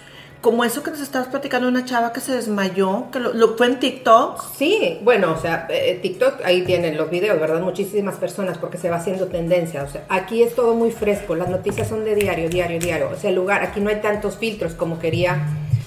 como 0.41 0.65
eso 0.65 0.83
que 0.83 0.91
nos 0.93 1.01
estabas 1.01 1.29
platicando, 1.29 1.67
una 1.69 1.85
chava 1.85 2.13
que 2.13 2.21
se 2.21 2.33
desmayó, 2.33 3.07
que 3.13 3.19
lo, 3.21 3.33
lo 3.33 3.57
fue 3.57 3.67
en 3.67 3.81
TikTok. 3.81 4.43
Sí, 4.57 4.99
bueno, 5.03 5.33
o 5.33 5.41
sea, 5.41 5.67
eh, 5.69 5.99
TikTok 6.03 6.45
ahí 6.45 6.63
tienen 6.63 6.97
los 6.97 7.11
videos, 7.11 7.39
¿verdad? 7.41 7.61
Muchísimas 7.61 8.17
personas 8.17 8.59
porque 8.59 8.79
se 8.79 8.89
va 8.91 8.97
haciendo 8.97 9.27
tendencia. 9.27 9.83
O 9.83 9.89
sea, 9.89 10.05
aquí 10.09 10.43
es 10.43 10.55
todo 10.55 10.75
muy 10.75 10.91
fresco, 10.93 11.35
las 11.35 11.49
noticias 11.49 11.89
son 11.89 12.05
de 12.05 12.15
diario, 12.15 12.49
diario, 12.49 12.79
diario. 12.79 13.11
O 13.13 13.17
sea, 13.17 13.31
el 13.31 13.37
lugar, 13.37 13.63
aquí 13.63 13.81
no 13.81 13.91
hay 13.91 14.01
tantos 14.01 14.37
filtros 14.37 14.75
como 14.75 14.99
quería 14.99 15.47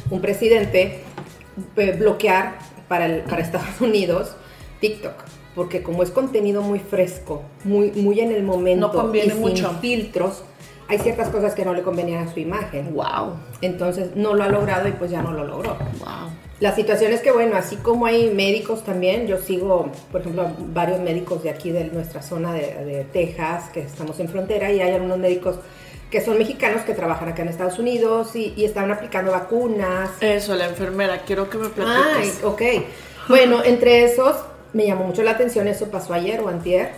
un 0.10 0.22
presidente 0.22 1.01
eh, 1.77 1.96
bloquear 1.98 2.58
para, 2.88 3.05
el- 3.05 3.22
para 3.22 3.41
Estados 3.41 3.67
Unidos 3.82 4.36
TikTok. 4.82 5.13
Porque 5.55 5.81
como 5.81 6.03
es 6.03 6.12
contenido 6.12 6.62
muy 6.62 6.79
fresco, 6.79 7.41
muy, 7.63 7.91
muy 7.91 8.19
en 8.19 8.31
el 8.31 8.43
momento 8.43 8.88
No 8.88 8.93
conviene 8.93 9.27
y 9.29 9.31
sin 9.31 9.39
mucho. 9.41 9.69
filtros, 9.81 10.43
hay 10.88 11.00
ciertas 11.00 11.29
cosas 11.29 11.55
que 11.55 11.63
no 11.65 11.74
le 11.74 11.81
convenían 11.81 12.27
a 12.27 12.31
su 12.33 12.39
imagen. 12.39 12.93
Wow, 12.93 13.33
Entonces 13.62 14.09
no 14.15 14.33
lo 14.33 14.43
ha 14.43 14.50
logrado 14.50 14.88
y 14.88 14.91
pues 14.91 15.12
ya 15.12 15.21
no 15.21 15.31
lo 15.31 15.45
logró. 15.45 15.77
wow. 16.00 16.29
La 16.59 16.74
situación 16.74 17.12
es 17.12 17.19
que, 17.21 17.31
bueno, 17.31 17.57
así 17.57 17.75
como 17.77 18.05
hay 18.05 18.29
médicos 18.33 18.83
también, 18.83 19.27
yo 19.27 19.38
sigo, 19.39 19.91
por 20.12 20.21
ejemplo, 20.21 20.47
varios 20.74 21.00
médicos 21.01 21.43
de 21.43 21.50
aquí 21.50 21.69
de 21.71 21.85
nuestra 21.85 22.21
zona 22.21 22.53
de, 22.53 22.62
de 22.85 23.03
Texas, 23.12 23.69
que 23.74 23.81
estamos 23.81 24.17
en 24.21 24.29
frontera, 24.29 24.71
y 24.71 24.79
hay 24.79 24.91
algunos 24.91 25.17
médicos 25.17 25.57
que 26.09 26.21
son 26.21 26.38
mexicanos 26.38 26.83
que 26.83 26.93
trabajan 26.93 27.27
acá 27.27 27.41
en 27.41 27.50
Estados 27.50 27.77
Unidos 27.77 28.35
y, 28.38 28.53
y 28.55 28.63
están 28.63 28.89
aplicando 28.89 29.31
vacunas. 29.33 30.12
Eso, 30.21 30.55
la 30.55 30.67
enfermera, 30.67 31.24
quiero 31.25 31.50
que 31.50 31.57
me 31.57 31.65
Ay, 31.65 31.71
platiques. 31.71 32.43
ok. 32.43 32.62
Bueno, 33.27 33.62
entre 33.63 34.05
esos 34.05 34.38
me 34.75 34.86
llamó 34.86 35.05
mucho 35.05 35.24
la 35.24 35.32
atención, 35.32 35.67
eso 35.70 35.88
pasó 35.88 36.13
ayer 36.13 36.41
o 36.41 36.50
antier, 36.50 36.91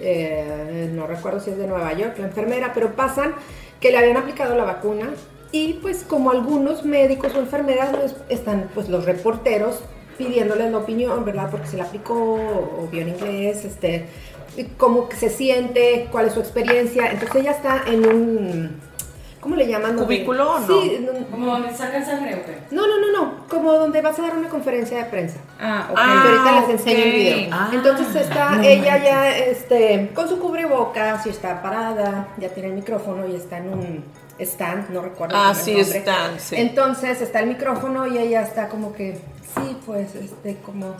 eh, 0.00 0.90
no 0.92 1.06
recuerdo 1.06 1.38
si 1.38 1.50
es 1.50 1.58
de 1.58 1.68
Nueva 1.68 1.92
York, 1.92 2.18
la 2.18 2.26
enfermera, 2.26 2.72
pero 2.74 2.96
pasan 2.96 3.34
que 3.80 3.92
le 3.92 3.98
habían 3.98 4.16
aplicado 4.16 4.56
la 4.56 4.64
vacuna 4.64 5.10
y 5.52 5.74
pues 5.74 6.02
como 6.02 6.32
algunos 6.32 6.84
médicos 6.84 7.32
o 7.36 7.38
enfermeras 7.38 7.90
pues, 7.96 8.16
están 8.28 8.68
pues 8.74 8.88
los 8.88 9.04
reporteros 9.04 9.80
pidiéndoles 10.18 10.72
la 10.72 10.78
opinión, 10.78 11.24
¿verdad? 11.24 11.48
Porque 11.50 11.68
se 11.68 11.76
la 11.76 11.84
aplicó 11.84 12.14
o 12.14 12.88
vio 12.90 13.02
en 13.02 13.10
inglés, 13.10 13.64
este, 13.64 14.06
cómo 14.76 15.08
se 15.16 15.30
siente, 15.30 16.08
cuál 16.10 16.26
es 16.26 16.34
su 16.34 16.40
experiencia. 16.40 17.12
Entonces 17.12 17.42
ella 17.42 17.52
está 17.52 17.84
en 17.86 18.06
un, 18.06 18.80
¿cómo 19.40 19.56
le 19.56 19.66
llaman? 19.66 19.96
¿Cubículo 19.96 20.52
o 20.56 20.60
no? 20.60 20.66
Sí, 20.66 21.06
¿Como 21.30 21.46
donde 21.46 21.74
sacan 21.74 22.04
sangre 22.04 22.34
o 22.34 22.44
qué? 22.44 22.58
no, 22.74 22.86
no, 22.86 22.98
no, 23.00 23.12
no, 23.12 23.34
como 23.48 23.72
donde 23.72 24.00
vas 24.02 24.18
a 24.18 24.22
dar 24.22 24.36
una 24.36 24.48
conferencia 24.48 24.98
de 24.98 25.04
prensa. 25.04 25.38
Ah, 25.60 25.88
ok. 25.90 25.98
Ah, 26.00 26.22
ahorita 26.24 26.52
les 26.52 26.64
ok. 26.64 26.70
enseño 26.70 27.04
el 27.04 27.12
video. 27.12 27.48
Ah, 27.52 27.70
Entonces 27.72 28.14
está 28.16 28.50
no 28.50 28.62
ella 28.62 28.92
manches. 28.92 29.04
ya 29.04 29.36
este, 29.38 30.10
con 30.14 30.28
su 30.28 30.38
cubrebocas 30.38 31.26
y 31.26 31.30
está 31.30 31.62
parada, 31.62 32.28
ya 32.38 32.48
tiene 32.50 32.68
el 32.70 32.74
micrófono 32.74 33.26
y 33.26 33.34
está 33.36 33.58
en 33.58 33.68
un 33.72 34.04
stand, 34.38 34.90
no 34.90 35.02
recuerdo. 35.02 35.36
Ah, 35.36 35.50
el 35.50 35.56
sí, 35.56 35.74
nombre. 35.74 35.98
stand, 36.00 36.38
sí. 36.38 36.56
Entonces 36.56 37.20
está 37.20 37.40
el 37.40 37.48
micrófono 37.48 38.06
y 38.06 38.18
ella 38.18 38.42
está 38.42 38.68
como 38.68 38.92
que, 38.92 39.18
sí, 39.54 39.76
pues, 39.84 40.14
este, 40.14 40.56
como, 40.64 40.94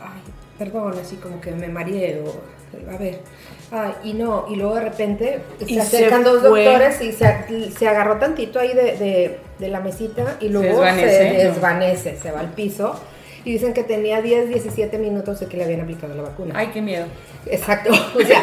ay, 0.00 0.20
perdón, 0.58 0.94
así 1.00 1.16
como 1.16 1.40
que 1.40 1.50
me 1.52 1.68
mareé 1.68 2.22
o, 2.24 2.90
a 2.92 2.96
ver, 2.96 3.20
ay, 3.70 3.92
y 4.04 4.12
no, 4.14 4.46
y 4.48 4.56
luego 4.56 4.74
de 4.76 4.80
repente 4.82 5.40
Y 5.66 5.74
se 5.74 5.80
acercan 5.80 6.22
se 6.24 6.30
dos 6.30 6.46
fue. 6.48 6.64
doctores 6.64 7.00
y 7.00 7.12
se, 7.12 7.70
se 7.76 7.88
agarró 7.88 8.16
tantito 8.18 8.58
ahí 8.60 8.74
de, 8.74 8.96
de- 8.96 9.38
de 9.58 9.68
la 9.68 9.80
mesita 9.80 10.36
y 10.40 10.48
luego 10.48 10.82
se 10.84 10.92
desvanece, 10.92 11.34
desvanece, 11.48 12.16
se 12.20 12.30
va 12.32 12.40
al 12.40 12.50
piso. 12.52 13.00
Y 13.46 13.52
dicen 13.52 13.74
que 13.74 13.84
tenía 13.84 14.22
10, 14.22 14.48
17 14.48 14.96
minutos 14.98 15.38
de 15.38 15.46
que 15.46 15.58
le 15.58 15.64
habían 15.64 15.82
aplicado 15.82 16.14
la 16.14 16.22
vacuna. 16.22 16.54
Ay, 16.56 16.68
qué 16.72 16.80
miedo. 16.80 17.04
Exacto. 17.46 17.90
O 18.16 18.20
sea, 18.22 18.42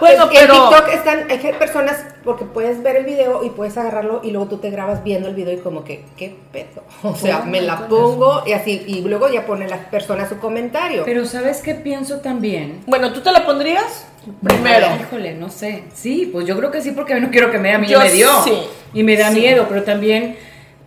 Bueno, 0.00 0.24
en 0.24 0.28
pero- 0.32 0.68
TikTok 0.68 0.88
están, 0.94 1.30
hay 1.30 1.38
que- 1.38 1.52
personas, 1.54 2.04
porque 2.24 2.44
puedes 2.44 2.82
ver 2.82 2.96
el 2.96 3.04
video 3.04 3.44
y 3.44 3.50
puedes 3.50 3.76
agarrarlo 3.76 4.20
y 4.22 4.30
luego 4.30 4.46
tú 4.48 4.58
te 4.58 4.70
grabas 4.70 5.02
viendo 5.04 5.28
el 5.28 5.34
video 5.34 5.52
y 5.54 5.58
como 5.58 5.84
que, 5.84 6.04
¿qué 6.16 6.34
pedo? 6.52 6.82
O 7.02 7.14
sea, 7.16 7.40
me 7.40 7.60
la 7.60 7.88
pongo 7.88 8.42
y 8.46 8.52
así, 8.52 8.82
y 8.86 9.00
luego 9.02 9.28
ya 9.28 9.44
pone 9.46 9.68
la 9.68 9.90
persona 9.90 10.28
su 10.28 10.38
comentario. 10.38 11.02
Pero 11.04 11.26
¿sabes 11.26 11.60
qué 11.62 11.74
pienso 11.74 12.20
también? 12.20 12.80
Bueno, 12.86 13.12
¿tú 13.12 13.20
te 13.20 13.32
la 13.32 13.44
pondrías? 13.44 14.06
Primero. 14.42 14.86
Híjole, 15.00 15.34
no 15.34 15.48
sé. 15.50 15.84
Sí, 15.94 16.30
pues 16.32 16.46
yo 16.46 16.56
creo 16.56 16.70
que 16.70 16.80
sí, 16.80 16.92
porque 16.92 17.18
no 17.20 17.30
quiero 17.30 17.50
que 17.50 17.58
me 17.58 17.70
dé 17.70 17.74
a 17.74 17.78
mí 17.78 17.88
Yo 17.88 17.98
me 17.98 18.10
dio. 18.10 18.28
sí. 18.44 18.52
Y 18.94 19.02
me 19.02 19.16
da 19.16 19.30
Sí. 19.30 19.40
miedo, 19.40 19.66
pero 19.68 19.82
también, 19.82 20.36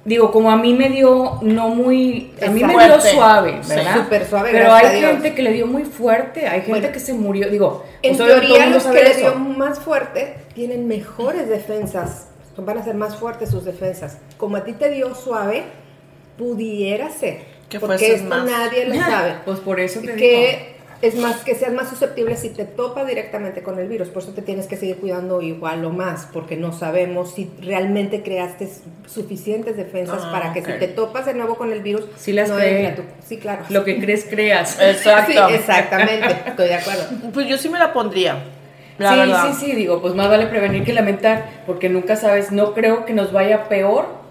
digo, 0.06 0.32
como 0.32 0.50
a 0.52 0.56
mí 0.56 0.74
me 0.74 0.90
dio 0.90 1.40
no 1.42 1.70
muy. 1.70 2.32
A 2.46 2.50
mí 2.50 2.64
me 2.64 2.74
dio 2.86 3.02
suave. 3.02 3.60
¿verdad? 3.68 3.96
Súper 4.04 4.26
suave, 4.28 4.50
Pero 4.52 4.72
hay 4.74 5.00
Dios. 5.00 5.12
gente 5.12 5.36
que 5.36 5.42
le 5.42 5.52
dio 5.52 5.68
muy 5.68 5.84
fuerte, 5.84 6.48
hay 6.48 6.60
gente 6.62 6.70
Bueno, 6.70 6.92
que 6.92 7.00
se 7.00 7.14
murió. 7.14 7.50
Digo, 7.50 7.84
en 8.02 8.16
teoría 8.16 8.68
los 8.68 8.86
que 8.86 9.04
le 9.04 9.14
dio 9.16 9.36
más 9.36 9.80
fuerte 9.80 10.36
tienen 10.54 10.88
mejores 10.88 11.50
defensas, 11.50 12.28
van 12.58 12.78
a 12.78 12.84
ser 12.84 12.96
más 12.96 13.18
fuertes 13.18 13.50
sus 13.50 13.66
defensas. 13.66 14.18
Como 14.38 14.56
a 14.56 14.64
ti 14.64 14.74
te 14.74 14.90
dio 14.90 15.14
suave, 15.16 15.64
pudiera 16.38 17.10
ser. 17.10 17.40
Que 17.70 17.80
porque 17.80 18.14
esto 18.14 18.30
más. 18.30 18.46
nadie 18.46 18.86
lo 18.86 18.96
sabe. 19.02 19.36
Pues 19.44 19.60
por 19.60 19.80
eso 19.80 20.00
te 20.02 20.14
digo. 20.14 20.75
Es 21.02 21.16
más 21.16 21.38
que 21.44 21.56
seas 21.56 21.74
más 21.74 21.90
susceptible 21.90 22.36
si 22.38 22.50
te 22.50 22.66
topa 22.66 23.04
directamente 23.06 23.62
con 23.64 23.80
el 23.80 23.88
virus, 23.88 24.10
por 24.10 24.24
eso 24.24 24.32
te 24.34 24.42
tienes 24.42 24.68
que 24.68 24.78
seguir 24.78 24.98
cuidando 24.98 25.42
igual 25.42 25.84
o 25.86 25.90
más, 25.92 26.28
porque 26.32 26.56
no 26.56 26.72
sabemos 26.74 27.34
si 27.34 27.52
realmente 27.62 28.24
creaste 28.24 28.70
suficientes 29.08 29.78
defensas 29.78 30.22
Ah, 30.25 30.32
para 30.32 30.54
que 30.54 30.62
si 30.64 30.72
te 30.74 30.88
topas 30.88 31.25
de 31.25 31.34
nuevo 31.34 31.56
con 31.56 31.72
el 31.72 31.82
virus, 31.82 32.06
Sí 32.18 32.34
las 32.34 32.50
no 32.50 32.56
tu- 32.58 33.04
Sí, 33.25 33.38
claro. 33.38 33.64
Lo 33.70 33.84
que 33.84 34.00
crees, 34.00 34.25
creas. 34.30 34.78
Exacto. 34.82 35.48
Sí, 35.48 35.54
exactamente, 35.56 36.36
estoy 36.48 36.68
de 36.68 36.75
acuerdo. 36.75 37.04
Pues 37.34 37.48
yo 37.48 37.58
sí 37.58 37.70
me 37.70 37.80
la 37.80 37.94
pondría. 37.94 38.44
La 38.98 39.12
sí, 39.12 39.18
verdad. 39.20 39.48
sí, 39.52 39.66
sí, 39.66 39.75
digo, 39.75 40.02
pues 40.02 40.14
más 40.16 40.30
vale 40.30 40.48
prevenir 40.48 40.84
que 40.86 40.94
lamentar, 40.94 41.50
porque 41.66 41.90
nunca 41.90 42.16
sabes, 42.16 42.52
no 42.52 42.74
creo 42.74 43.06
que 43.06 43.14
nos 43.14 43.34
vaya 43.34 43.68
peor 43.68 44.24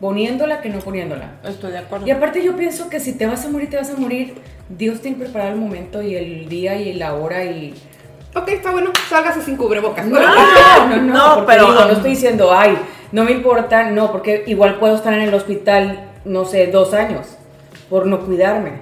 poniéndola 0.00 0.60
que 0.60 0.68
no 0.68 0.78
poniéndola. 0.80 1.32
Estoy 1.44 1.72
de 1.72 1.78
acuerdo. 1.78 2.06
Y 2.06 2.10
aparte 2.10 2.42
yo 2.42 2.56
pienso 2.56 2.88
que 2.88 2.98
si 3.00 3.12
te 3.12 3.26
vas 3.26 3.44
a 3.44 3.48
morir, 3.48 3.70
te 3.70 3.76
vas 3.76 3.90
a 3.90 3.96
morir. 3.96 4.34
Dios 4.76 5.00
tiene 5.00 5.16
preparado 5.18 5.52
el 5.52 5.58
momento 5.60 6.02
y 6.02 6.14
el 6.16 6.48
día 6.48 6.76
y 6.76 6.92
la 6.94 7.14
hora 7.14 7.44
y... 7.44 7.74
Ok, 8.34 8.48
está 8.48 8.70
bueno, 8.70 8.90
sálgase 9.08 9.42
sin 9.42 9.56
cubrebocas. 9.56 10.06
No, 10.06 10.18
no, 10.18 10.96
no, 10.96 11.12
No, 11.14 11.34
porque 11.36 11.52
pero- 11.52 11.66
digo, 11.72 11.84
no 11.84 11.92
estoy 11.92 12.10
diciendo, 12.10 12.52
ay, 12.54 12.78
no 13.12 13.24
me 13.24 13.32
importa, 13.32 13.90
no, 13.90 14.10
porque 14.10 14.44
igual 14.46 14.78
puedo 14.78 14.94
estar 14.96 15.12
en 15.12 15.20
el 15.20 15.34
hospital, 15.34 16.08
no 16.24 16.44
sé, 16.46 16.68
dos 16.68 16.94
años, 16.94 17.26
por 17.90 18.06
no 18.06 18.20
cuidarme. 18.20 18.72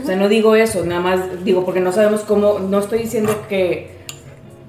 O 0.00 0.04
sea, 0.06 0.16
no 0.16 0.28
digo 0.28 0.54
eso, 0.56 0.84
nada 0.84 1.00
más 1.00 1.44
digo, 1.44 1.64
porque 1.64 1.80
no 1.80 1.90
sabemos 1.92 2.20
cómo, 2.22 2.58
no 2.60 2.78
estoy 2.78 3.00
diciendo 3.00 3.44
que 3.48 3.90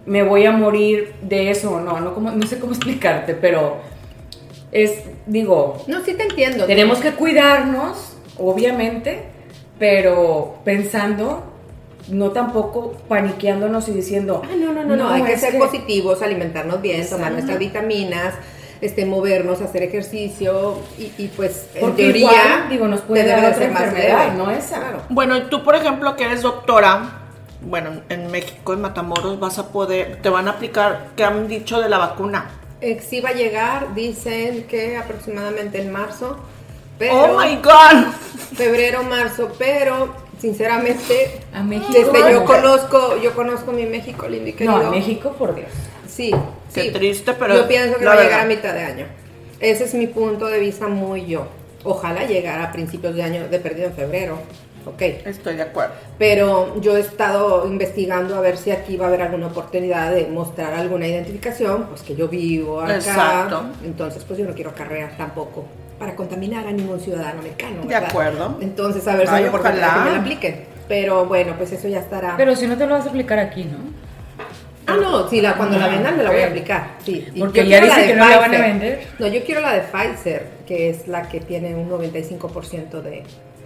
me 0.07 0.23
voy 0.23 0.45
a 0.45 0.51
morir 0.51 1.13
de 1.21 1.49
eso, 1.51 1.79
no, 1.79 1.99
no, 1.99 2.13
como, 2.15 2.31
no 2.31 2.45
sé 2.47 2.59
cómo 2.59 2.71
explicarte, 2.73 3.35
pero 3.35 3.77
es, 4.71 5.03
digo, 5.27 5.83
No, 5.87 6.03
sí 6.03 6.13
te 6.15 6.23
entiendo. 6.23 6.65
tenemos 6.65 6.99
que 6.99 7.11
cuidarnos, 7.11 8.17
obviamente, 8.37 9.25
pero 9.79 10.59
pensando, 10.63 11.43
no 12.09 12.31
tampoco 12.31 12.93
paniqueándonos 13.07 13.87
y 13.89 13.91
diciendo, 13.91 14.41
Ah, 14.43 14.55
no, 14.57 14.73
no, 14.73 14.83
no, 14.83 14.95
no, 14.95 15.09
hay 15.09 15.23
que 15.23 15.37
ser 15.37 15.57
positivos, 15.57 16.21
alimentarnos 16.21 16.81
bien, 16.81 17.07
tomar 17.09 17.31
nuestras 17.31 17.59
vitaminas, 17.59 18.35
este, 18.81 19.05
movernos, 19.05 19.61
hacer 19.61 19.83
ejercicio 19.83 20.77
y, 20.97 21.11
y, 21.17 21.31
pues 21.35 21.67
en 21.75 21.95
teoría 21.95 22.19
igual, 22.19 22.69
digo, 22.69 22.87
nos 22.87 23.01
puede 23.01 23.25
dar 23.25 23.53
otra 23.53 23.65
enfermedad, 23.65 24.33
no 24.33 24.51
esa. 24.51 24.81
Bueno, 25.09 25.37
y 25.37 25.41
tú, 25.43 25.63
por 25.63 25.75
ejemplo, 25.75 26.15
que 26.15 26.25
eres 26.25 26.41
doctora, 26.41 27.21
bueno, 27.61 28.01
en 28.09 28.29
México, 28.31 28.73
en 28.73 28.81
Matamoros, 28.81 29.39
vas 29.39 29.57
a 29.59 29.69
poder, 29.69 30.19
te 30.21 30.29
van 30.29 30.47
a 30.47 30.51
aplicar, 30.51 31.07
¿qué 31.15 31.23
han 31.23 31.47
dicho 31.47 31.81
de 31.81 31.89
la 31.89 31.97
vacuna? 31.97 32.49
Eh, 32.81 32.99
sí 33.01 33.21
va 33.21 33.29
a 33.29 33.33
llegar, 33.33 33.95
dicen 33.95 34.63
que 34.67 34.97
aproximadamente 34.97 35.81
en 35.81 35.91
marzo, 35.91 36.37
pero 36.97 37.13
oh 37.35 37.39
my 37.39 37.55
God. 37.57 38.11
febrero, 38.55 39.03
marzo, 39.03 39.51
pero 39.57 40.13
sinceramente 40.39 41.39
A 41.53 41.63
México. 41.63 41.91
desde 41.93 42.31
yo 42.31 42.39
no. 42.41 42.45
conozco, 42.45 43.17
yo 43.21 43.33
conozco 43.33 43.71
mi 43.71 43.85
México 43.85 44.27
lindo 44.27 44.49
y 44.49 44.53
querido. 44.53 44.77
No, 44.77 44.87
a 44.87 44.91
México, 44.91 45.33
por 45.37 45.55
Dios. 45.55 45.69
Sí, 46.07 46.31
Qué 46.73 46.83
sí. 46.83 46.91
triste, 46.91 47.33
pero 47.33 47.55
Yo 47.55 47.67
pienso 47.67 47.97
que 47.97 48.05
va 48.05 48.13
a 48.13 48.21
llegar 48.23 48.41
a 48.41 48.45
mitad 48.45 48.73
de 48.73 48.83
año. 48.83 49.05
Ese 49.59 49.85
es 49.85 49.93
mi 49.93 50.07
punto 50.07 50.45
de 50.47 50.59
vista 50.59 50.87
muy 50.87 51.25
yo. 51.25 51.47
Ojalá 51.83 52.25
llegara 52.25 52.65
a 52.65 52.71
principios 52.71 53.15
de 53.15 53.23
año, 53.23 53.47
de 53.47 53.59
perdido 53.59 53.87
en 53.87 53.93
febrero. 53.93 54.39
Ok. 54.85 55.01
Estoy 55.01 55.55
de 55.55 55.63
acuerdo. 55.63 55.93
Pero 56.19 56.79
yo 56.79 56.95
he 56.95 56.99
estado 56.99 57.65
investigando 57.67 58.35
a 58.35 58.41
ver 58.41 58.57
si 58.57 58.71
aquí 58.71 58.97
va 58.97 59.05
a 59.05 59.07
haber 59.09 59.23
alguna 59.23 59.47
oportunidad 59.47 60.11
de 60.13 60.27
mostrar 60.27 60.73
alguna 60.73 61.07
identificación, 61.07 61.85
pues 61.87 62.01
que 62.01 62.15
yo 62.15 62.27
vivo 62.27 62.81
acá. 62.81 62.95
Exacto. 62.95 63.63
Entonces, 63.83 64.23
pues 64.23 64.37
yo 64.39 64.45
no 64.45 64.53
quiero 64.53 64.69
acarrear 64.71 65.17
tampoco 65.17 65.65
para 65.99 66.15
contaminar 66.15 66.67
a 66.67 66.71
ningún 66.71 66.99
ciudadano 66.99 67.39
americano. 67.39 67.81
De 67.81 67.87
¿verdad? 67.87 68.09
acuerdo. 68.09 68.57
Entonces, 68.61 69.07
a 69.07 69.15
ver 69.15 69.27
si 69.27 69.43
oportunidad 69.45 69.87
ojalá. 69.89 70.03
que 70.03 70.09
me 70.09 70.15
la 70.15 70.21
apliquen. 70.21 70.65
Pero 70.87 71.25
bueno, 71.25 71.53
pues 71.57 71.71
eso 71.71 71.87
ya 71.87 71.99
estará. 71.99 72.35
Pero 72.37 72.55
si 72.55 72.67
no 72.67 72.77
te 72.77 72.85
lo 72.85 72.93
vas 72.95 73.05
a 73.05 73.09
aplicar 73.09 73.39
aquí, 73.39 73.63
¿no? 73.63 73.77
Ah, 74.87 74.97
no, 75.01 75.27
sí, 75.27 75.41
la, 75.41 75.55
cuando 75.55 75.79
la 75.79 75.85
Ah, 75.85 75.89
vendan 75.89 76.15
me 76.15 76.23
la 76.23 76.29
voy 76.31 76.41
a 76.41 76.47
aplicar. 76.47 76.91
Sí. 77.03 77.27
Porque 77.39 77.67
ya 77.67 77.81
dice 77.81 78.01
de 78.01 78.07
que 78.07 78.15
no 78.15 78.29
la 78.29 78.37
van 78.37 78.45
a 78.53 78.57
Pfizer. 78.57 78.67
vender. 78.69 79.07
No, 79.17 79.27
yo 79.27 79.43
quiero 79.43 79.61
la 79.61 79.73
de 79.73 79.81
Pfizer, 79.81 80.47
que 80.67 80.89
es 80.91 81.07
la 81.07 81.27
que 81.27 81.39
tiene 81.39 81.73
un 81.73 81.89
95% 81.89 83.01
de, 83.01 83.23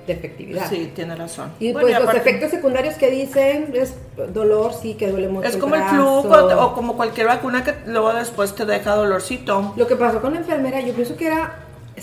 de 0.07 0.13
efectividad. 0.13 0.69
Sí, 0.69 0.93
tiene 0.95 1.17
razón. 1.17 1.51
Y 1.59 1.74
Bueno, 1.74 1.88
pues 1.89 2.00
los 2.00 2.03
aparte- 2.07 2.19
efectos 2.29 2.51
secundarios 2.51 2.95
que 2.95 3.09
dicen 3.12 3.71
es 3.74 3.95
dolor, 4.33 4.71
sí, 4.74 4.93
que 4.93 5.09
duele 5.09 5.27
mucho. 5.27 5.50
Es 5.50 5.57
como 5.57 5.75
el 5.75 5.81
brazo. 5.81 6.21
flu 6.24 6.31
o, 6.33 6.63
o 6.65 6.74
como 6.74 6.95
cualquier 6.95 7.27
vacuna 7.27 7.65
que 7.65 7.74
luego 7.88 8.13
después 8.13 8.55
te 8.55 8.65
deja 8.65 8.95
dolorcito. 8.95 9.74
Lo 9.75 9.88
que 9.88 9.98
pasó 9.98 10.21
con 10.21 10.33
la 10.36 10.39
enfermera, 10.39 10.79
yo 10.79 10.93
pienso 10.93 11.17
que 11.17 11.27
era, 11.27 11.53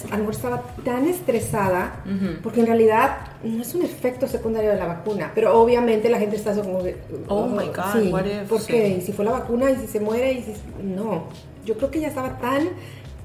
a 0.04 0.10
lo 0.12 0.18
mejor 0.18 0.34
estaba 0.34 0.62
tan 0.84 1.06
estresada, 1.06 1.96
porque 2.42 2.60
en 2.60 2.66
realidad 2.66 3.16
no 3.42 3.62
es 3.62 3.74
un 3.74 3.82
efecto 3.82 4.26
secundario 4.28 4.70
de 4.70 4.76
la 4.76 4.86
vacuna, 4.86 5.32
pero 5.34 5.58
obviamente 5.60 6.08
la 6.08 6.18
gente 6.18 6.36
está 6.36 6.50
así 6.50 6.60
como 6.60 6.82
de, 6.82 6.96
Oh 7.28 7.46
my 7.46 7.66
God, 7.68 7.92
sí, 8.02 8.08
what 8.12 8.24
if, 8.24 8.48
¿por 8.48 8.60
sí. 8.60 9.02
si 9.04 9.12
fue 9.12 9.24
la 9.24 9.32
vacuna? 9.32 9.70
¿Y 9.70 9.76
si 9.76 9.86
se 9.86 10.00
muere? 10.00 10.32
¿Y 10.32 10.42
si 10.42 10.54
no? 10.82 11.24
Yo 11.64 11.76
creo 11.76 11.90
que 11.90 12.00
ya 12.00 12.08
estaba 12.08 12.38
tan 12.38 12.68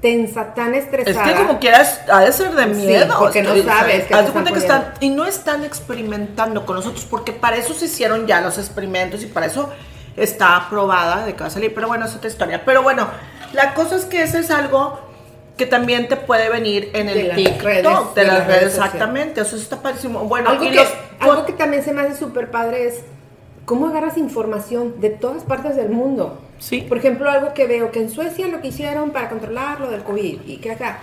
tensa, 0.00 0.52
tan 0.54 0.74
Es 0.74 0.84
estresada. 0.84 1.24
que 1.24 1.34
como 1.46 1.58
quieras, 1.60 2.00
ha 2.12 2.20
de 2.22 2.32
ser 2.32 2.52
de 2.54 2.74
Sí, 2.74 2.86
miedo. 2.86 3.14
porque 3.20 3.42
no 3.42 3.54
sabes 3.62 4.04
qué 4.06 4.14
Haz 4.14 4.26
de 4.26 4.32
cuenta 4.32 4.50
que 4.52 4.58
están 4.58 4.82
están, 4.82 4.94
y 5.00 5.10
no 5.10 5.24
están 5.26 5.62
experimentando 5.64 6.66
con 6.66 6.74
nosotros, 6.76 7.06
porque 7.08 7.32
para 7.32 7.56
eso 7.56 7.72
se 7.72 7.84
hicieron 7.84 8.26
ya 8.26 8.40
los 8.40 8.58
experimentos 8.58 9.22
y 9.22 9.26
para 9.26 9.46
eso 9.46 9.68
está 10.16 10.56
aprobada 10.56 11.24
de 11.24 11.34
que 11.34 11.40
va 11.40 11.46
a 11.46 11.50
salir. 11.50 11.72
Pero 11.72 11.86
bueno, 11.86 12.06
es 12.06 12.14
otra 12.16 12.28
historia. 12.28 12.62
Pero 12.64 12.82
bueno, 12.82 13.06
la 13.52 13.74
cosa 13.74 13.94
es 13.96 14.04
que 14.04 14.22
eso 14.22 14.38
es 14.38 14.50
algo 14.50 14.98
que 15.64 15.70
también 15.70 16.08
te 16.08 16.16
puede 16.16 16.48
venir 16.50 16.90
en 16.94 17.06
De 17.06 17.20
el 17.20 17.28
las 17.28 17.36
TikTok, 17.36 17.62
redes, 17.62 17.84
de, 18.14 18.20
de 18.20 18.26
las 18.26 18.38
las 18.38 18.46
redes, 18.46 18.60
redes 18.62 18.74
exactamente. 18.74 19.40
Eso 19.42 19.56
está 19.56 19.80
padrísimo. 19.82 20.20
Bueno, 20.24 20.50
algo, 20.50 20.64
que, 20.64 20.72
los- 20.72 20.92
algo 21.20 21.46
que 21.46 21.52
también 21.52 21.82
se 21.84 21.92
me 21.92 22.02
hace 22.02 22.16
súper 22.16 22.50
padre 22.50 22.88
es 22.88 23.00
cómo 23.64 23.86
agarras 23.88 24.16
información 24.18 25.00
de 25.00 25.10
todas 25.10 25.44
partes 25.44 25.76
del 25.76 25.88
mundo. 25.90 26.40
Sí. 26.58 26.80
Por 26.88 26.98
ejemplo, 26.98 27.30
algo 27.30 27.54
que 27.54 27.66
veo 27.66 27.90
que 27.92 28.00
en 28.00 28.10
Suecia 28.10 28.48
lo 28.48 28.60
que 28.60 28.68
hicieron 28.68 29.10
para 29.10 29.28
controlar 29.28 29.80
lo 29.80 29.90
del 29.90 30.02
COVID 30.02 30.40
y 30.46 30.56
que 30.56 30.72
acá. 30.72 30.98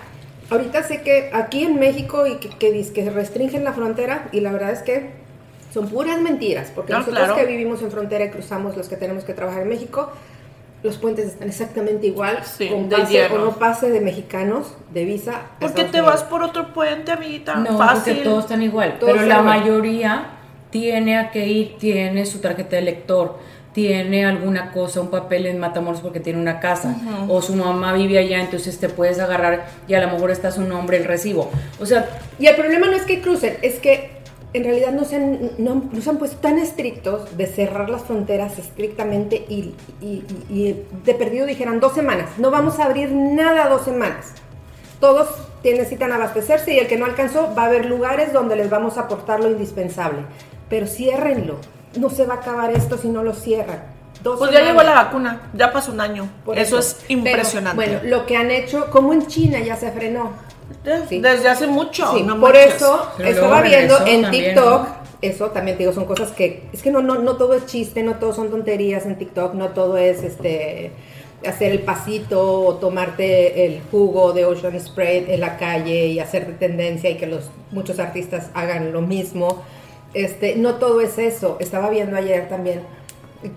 Ahorita 0.50 0.84
sé 0.84 1.02
que 1.04 1.30
aquí 1.34 1.64
en 1.64 1.80
México 1.80 2.26
y 2.26 2.36
que, 2.38 2.50
que, 2.50 2.92
que 2.94 3.10
restringen 3.12 3.64
la 3.64 3.72
frontera 3.74 4.28
y 4.32 4.40
la 4.40 4.52
verdad 4.52 4.72
es 4.72 4.80
que 4.82 5.12
son 5.74 5.88
puras 5.90 6.20
mentiras, 6.20 6.72
porque 6.74 6.92
Ah, 6.94 6.98
nosotros 7.00 7.20
claro. 7.26 7.36
que 7.36 7.46
vivimos 7.46 7.82
en 7.84 7.92
frontera 7.92 8.26
y 8.26 8.30
cruzamos 8.32 8.76
los 8.76 8.90
que 8.90 8.96
tenemos 8.98 9.24
que 9.24 9.34
trabajar 9.36 9.62
en 9.62 9.70
México, 9.70 10.12
los 10.84 10.98
puentes 10.98 11.26
están 11.28 11.50
exactamente 11.50 12.08
igual, 12.08 12.40
Sí, 12.44 12.68
con 12.70 12.88
pase 12.90 13.26
o 13.28 13.38
no 13.38 13.52
pase 13.58 13.90
de 13.90 14.00
mexicanos, 14.02 14.76
de 14.94 15.06
visa. 15.06 15.34
a 15.56 15.60
¿Por 15.60 15.74
qué 15.74 15.82
Estados 15.82 15.92
te 15.92 16.02
vas 16.02 16.24
por 16.24 16.42
otro 16.44 16.74
puente, 16.74 17.12
amiguita? 17.12 17.56
No, 17.56 17.78
Fácil. 17.78 18.14
porque 18.16 18.24
todos 18.30 18.44
están 18.46 18.62
igual. 18.62 18.98
Todos 19.00 19.14
pero 19.14 19.26
la 19.26 19.40
igual. 19.40 19.46
mayoría 19.60 20.28
tiene 20.70 21.18
a 21.18 21.32
que 21.32 21.48
ir, 21.48 21.78
tiene 21.80 22.26
su 22.26 22.40
tarjeta 22.40 22.76
de 22.78 22.84
lector, 22.84 23.38
tiene 23.74 24.26
alguna 24.26 24.72
cosa, 24.72 25.02
un 25.02 25.10
papel 25.10 25.46
en 25.46 25.60
Matamoros 25.60 26.02
porque 26.02 26.20
tiene 26.20 26.40
una 26.40 26.60
casa, 26.60 26.96
o 27.28 27.42
su 27.42 27.56
mamá 27.56 27.94
vive 27.94 28.18
allá, 28.18 28.40
entonces 28.42 28.78
te 28.80 28.90
puedes 28.90 29.20
agarrar 29.20 29.68
y 29.88 29.94
a 29.94 30.00
lo 30.06 30.12
mejor 30.14 30.32
está 30.32 30.52
su 30.52 30.62
nombre, 30.62 30.98
el 30.98 31.06
recibo. 31.06 31.50
O 31.80 31.86
sea, 31.86 32.08
Y 32.40 32.48
el 32.48 32.56
problema 32.56 32.88
no 32.88 32.94
es 32.96 33.04
que 33.04 33.22
crucen, 33.22 33.58
es 33.62 33.76
que 33.80 34.19
en 34.54 34.64
realidad 34.64 34.92
no 34.92 35.04
se 35.06 35.18
han, 35.18 35.52
no, 35.60 35.84
no 35.92 36.02
se 36.02 36.10
han 36.10 36.18
puesto 36.18 36.38
tan 36.38 36.58
estrictos 36.58 37.38
de 37.38 37.46
cerrar 37.46 37.90
las 37.90 38.02
fronteras 38.04 38.58
estrictamente 38.58 39.46
y, 39.48 39.74
y- 40.02 40.24
y- 40.30 40.46
y 40.50 40.86
de 41.06 41.14
perdido 41.14 41.46
dijeran 41.46 41.80
dos 41.80 41.94
semanas. 41.94 42.30
No 42.38 42.50
vamos 42.50 42.80
a 42.80 42.86
abrir 42.86 43.12
nada 43.12 43.70
dos 43.70 43.84
semanas. 43.84 44.34
Todos 45.00 45.28
necesitan 45.64 46.12
abastecerse 46.12 46.74
y 46.74 46.80
el 46.80 46.88
que 46.88 46.98
no 46.98 47.06
alcanzó 47.06 47.54
va 47.58 47.64
a 47.64 47.66
haber 47.68 47.86
lugares 47.86 48.34
donde 48.34 48.56
les 48.56 48.70
vamos 48.70 48.98
a 48.98 49.02
aportar 49.02 49.40
lo 49.40 49.50
indispensable. 49.50 50.20
Pero 50.70 50.88
ciérrenlo. 50.88 51.58
No 51.98 52.10
se 52.10 52.26
va 52.26 52.36
a 52.36 52.38
acabar 52.38 52.72
esto 52.72 52.98
si 52.98 53.08
no 53.10 53.24
lo 53.24 53.34
cierran. 53.34 53.82
Dos 54.24 54.38
Pues 54.38 54.52
ya 54.52 54.62
llegó 54.62 54.84
la 54.84 54.94
vacuna, 54.96 55.50
ya 55.54 55.72
pasó 55.72 55.92
un 55.94 56.02
año. 56.02 56.28
Por 56.44 56.60
eso, 56.60 56.78
es 56.78 56.98
Pero, 57.08 57.20
impresionante. 57.20 57.76
bueno, 57.76 58.00
lo 58.04 58.26
que 58.26 58.36
han 58.36 58.52
hecho, 58.52 58.90
como 58.92 59.14
en 59.14 59.26
China 59.28 59.60
ya 59.60 59.76
se 59.78 59.92
frenó. 59.92 60.32
Ya, 60.84 61.06
sí. 61.08 61.20
Desde 61.20 61.50
hace 61.50 61.68
mucho. 61.68 62.12
Sí, 62.14 62.24
no 62.24 62.40
por 62.40 62.54
manches. 62.54 62.76
eso 62.76 63.12
Pero 63.18 63.30
estaba 63.30 63.62
viendo 63.62 63.98
en 64.06 64.22
también, 64.24 64.46
TikTok, 64.46 64.82
¿no? 64.82 64.96
eso 65.22 65.52
también 65.52 65.78
te 65.78 65.84
digo, 65.84 65.94
son 65.94 66.06
cosas 66.06 66.32
que, 66.32 66.64
es 66.72 66.82
que 66.82 66.92
no, 66.92 67.02
no, 67.02 67.16
no 67.16 67.36
todo 67.36 67.54
es 67.54 67.66
chiste, 67.66 68.04
no 68.04 68.16
todo 68.16 68.34
son 68.34 68.50
tonterías 68.50 69.06
en 69.06 69.18
TikTok, 69.18 69.54
no 69.54 69.70
todo 69.70 69.98
es 69.98 70.24
este 70.24 70.92
hacer 71.48 71.72
el 71.72 71.80
pasito 71.80 72.64
o 72.64 72.76
tomarte 72.76 73.66
el 73.66 73.82
jugo 73.92 74.34
de 74.34 74.46
Ocean 74.46 74.78
Spray 74.80 75.26
en 75.30 75.40
la 75.40 75.58
calle 75.58 76.08
y 76.08 76.20
hacerte 76.20 76.54
tendencia 76.54 77.10
y 77.10 77.16
que 77.16 77.28
los 77.28 77.50
muchos 77.72 78.00
artistas 78.00 78.50
hagan 78.54 78.92
lo 78.92 79.02
mismo. 79.02 79.64
Este, 80.14 80.56
no 80.56 80.76
todo 80.76 81.02
es 81.02 81.18
eso. 81.18 81.58
Estaba 81.60 81.90
viendo 81.90 82.18
ayer 82.18 82.50
también 82.50 82.82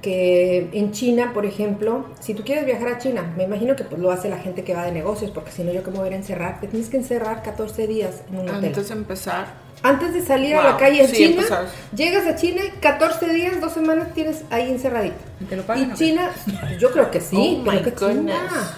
que 0.01 0.71
en 0.73 0.93
China, 0.93 1.33
por 1.35 1.45
ejemplo, 1.45 2.07
si 2.21 2.35
tú 2.35 2.45
quieres 2.45 2.65
viajar 2.67 2.89
a 2.89 2.99
China, 2.99 3.33
me 3.37 3.45
imagino 3.45 3.75
que 3.75 3.85
pues 3.85 4.01
lo 4.01 4.11
hace 4.11 4.29
la 4.29 4.39
gente 4.39 4.63
que 4.63 4.75
va 4.75 4.85
de 4.85 4.93
negocios, 4.93 5.31
porque 5.31 5.51
si 5.51 5.65
no 5.65 5.73
yo 5.73 5.83
cómo 5.83 5.99
voy 5.99 6.07
a 6.07 6.09
ir 6.09 6.15
a 6.15 6.17
encerrar, 6.17 6.61
te 6.61 6.69
tienes 6.69 6.89
que 6.89 6.97
encerrar 6.97 7.43
14 7.43 7.87
días 7.87 8.23
en 8.29 8.37
un 8.37 8.49
hotel. 8.49 8.67
Antes 8.67 8.89
de 8.89 8.95
empezar. 8.95 9.62
Antes 9.85 10.15
de 10.15 10.23
salir 10.25 10.55
a 10.55 10.63
la 10.63 10.77
calle 10.77 11.03
en 11.03 11.09
sí, 11.09 11.17
China, 11.17 11.31
empezar. 11.31 11.67
llegas 11.95 12.25
a 12.27 12.37
China, 12.37 12.63
14 12.81 13.29
días, 13.33 13.61
dos 13.61 13.73
semanas 13.73 14.15
tienes 14.15 14.43
ahí 14.51 14.71
encerradito. 14.71 15.17
¿Y 15.41 15.45
te 15.45 15.57
lo 15.57 15.63
pagan 15.65 15.83
Y 15.83 15.87
o 15.87 15.89
qué? 15.91 15.95
China, 15.97 16.31
yo 16.79 16.93
creo 16.93 17.11
que 17.11 17.21
sí, 17.21 17.37
Oh 17.61 17.65
creo 17.65 17.75
my 17.81 17.83
que 17.83 17.95
China. 17.95 18.35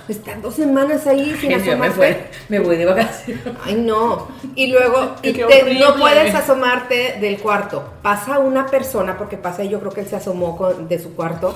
Estar 0.09 0.41
dos 0.41 0.55
semanas 0.55 1.07
ahí 1.07 1.37
sin 1.39 1.51
Yo 1.51 1.59
me, 1.59 1.63
asomarte. 1.71 1.95
fue- 1.97 2.27
me 2.49 2.59
voy 2.61 2.77
de 2.77 2.87
vacaciones. 2.87 3.43
Ay, 3.65 3.75
no. 3.75 4.29
Y 4.55 4.69
luego, 4.69 5.17
y 5.23 5.33
te- 5.35 5.75
no 5.79 5.97
puedes 5.97 6.35
asomarte 6.35 7.19
del 7.21 7.39
cuarto. 7.39 7.85
Pasa 8.01 8.39
una 8.39 8.65
persona, 8.67 9.19
porque 9.19 9.37
pasa, 9.37 9.63
yo 9.65 9.81
creo 9.81 9.93
que 9.93 10.01
él 10.01 10.09
se 10.09 10.17
asomó 10.17 10.57
con- 10.57 10.89
de 10.89 10.99
su 10.99 11.15
cuarto. 11.15 11.55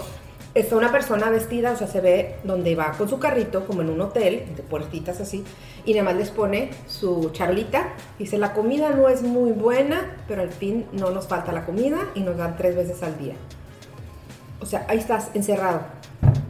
Está 0.55 0.77
una 0.77 0.91
persona 0.91 1.31
vestida, 1.31 1.73
o 1.73 1.77
sea, 1.77 1.87
se 1.87 2.01
ve 2.01 2.37
donde 2.43 2.75
va 2.75 2.93
con 2.93 3.09
su 3.09 3.19
carrito, 3.19 3.67
como 3.67 3.83
en 3.83 3.91
un 3.91 4.01
hotel, 4.01 4.47
de 4.57 4.63
puertitas 4.63 5.21
así, 5.21 5.45
y 5.85 5.93
nada 5.93 6.05
más 6.05 6.17
les 6.17 6.31
pone 6.31 6.71
su 6.89 7.31
charolita. 7.33 7.91
Dice, 8.19 8.39
la 8.39 8.55
comida 8.55 8.91
no 8.91 9.09
es 9.09 9.23
muy 9.23 9.53
buena, 9.53 10.17
pero 10.27 10.43
al 10.43 10.51
fin 10.51 10.87
no 10.93 11.11
nos 11.11 11.29
falta 11.29 11.53
la 11.53 11.65
comida 11.65 11.99
y 12.15 12.21
nos 12.21 12.37
dan 12.37 12.57
tres 12.57 12.75
veces 12.75 13.03
al 13.03 13.19
día. 13.19 13.35
O 14.61 14.67
sea, 14.67 14.87
ahí 14.89 14.99
estás 14.99 15.31
encerrado. 15.35 15.83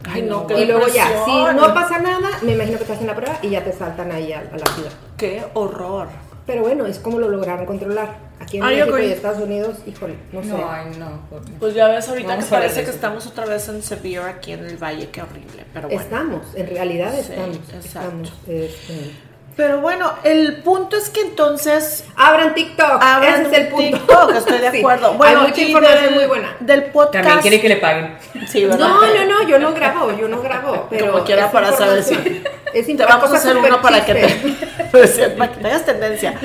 Ay, 0.09 0.23
no, 0.23 0.47
qué 0.47 0.63
Y 0.63 0.67
luego 0.67 0.87
ya, 0.89 1.25
si 1.25 1.33
no 1.55 1.75
pasa 1.75 1.99
nada, 1.99 2.31
me 2.43 2.53
imagino 2.53 2.79
que 2.79 2.85
te 2.85 2.93
hacen 2.93 3.07
la 3.07 3.15
prueba 3.15 3.39
y 3.43 3.51
ya 3.51 3.63
te 3.63 3.73
saltan 3.73 4.11
ahí 4.13 4.33
a, 4.33 4.41
a 4.41 4.57
la 4.57 4.67
ciudad. 4.67 4.93
Qué 5.19 5.45
horror. 5.55 6.09
Pero 6.47 6.63
bueno, 6.63 6.87
es 6.87 6.99
como 6.99 7.19
lo 7.19 7.29
lograron 7.29 7.67
controlar. 7.67 8.28
Aquí 8.49 8.57
en 8.59 8.65
México 8.65 8.99
y 8.99 9.05
Estados 9.13 9.39
Unidos, 9.41 9.77
híjole, 9.87 10.15
no 10.33 10.43
sé. 10.43 10.49
No, 10.49 10.71
ay, 10.71 10.87
no. 10.99 11.21
Pues 11.61 11.75
ya 11.75 11.87
ves 11.89 12.09
ahorita 12.09 12.29
Vamos 12.31 12.45
que 12.47 12.51
parece 12.51 12.85
que 12.85 12.91
estamos 12.91 13.27
otra 13.27 13.45
vez 13.45 13.69
en 13.69 13.83
Severe 13.83 14.25
aquí 14.29 14.53
en 14.53 14.65
el 14.65 14.77
valle, 14.77 15.09
qué 15.11 15.21
horrible. 15.23 15.65
Pero 15.73 15.89
bueno. 15.89 16.03
Estamos, 16.03 16.43
en 16.55 16.67
realidad 16.69 17.13
Sí, 17.15 17.21
estamos. 17.33 17.57
exacto. 17.57 17.87
estamos 17.87 18.33
este. 18.49 19.11
Pero 19.57 19.81
bueno, 19.81 20.13
el 20.23 20.59
punto 20.63 20.97
es 20.97 21.11
que 21.11 21.21
entonces 21.21 22.05
Abran 22.15 22.55
TikTok, 22.55 23.03
Abran 23.03 23.41
ese 23.41 23.51
es 23.51 23.59
el 23.59 23.69
punto. 23.69 23.99
TikTok, 23.99 24.35
estoy 24.37 24.59
de 24.59 24.71
Sí, 24.71 24.79
acuerdo. 24.79 25.15
Bueno, 25.15 25.41
hay 25.41 25.47
mucha 25.49 25.61
información 25.63 26.05
del- 26.05 26.15
muy 26.15 26.27
buena. 26.27 26.57
Del 26.61 26.85
podcast. 26.85 27.13
También 27.25 27.41
quiere 27.41 27.61
que 27.61 27.69
le 27.69 27.77
paguen. 27.79 28.17
Sí, 28.47 28.65
¿verdad? 28.65 28.79
No, 28.79 29.01
no, 29.05 29.25
no, 29.25 29.49
yo 29.49 29.59
no 29.59 29.75
grabo, 29.75 30.17
yo 30.17 30.29
no 30.29 30.41
grabo. 30.43 30.87
Pero 30.89 31.11
Como 31.11 31.25
quiera 31.25 31.51
para 31.51 31.73
saber 31.73 32.05
si. 32.05 32.15
Es 32.73 32.87
Te 32.87 32.97
vamos 33.05 33.33
a 33.33 33.37
hacer 33.37 33.57
uno 33.57 33.83
para 33.83 34.05
que 34.05 34.15
te. 34.15 35.29
para 35.37 35.51
que 35.53 35.61
tengas 35.61 35.85
tendencia. 35.85 36.39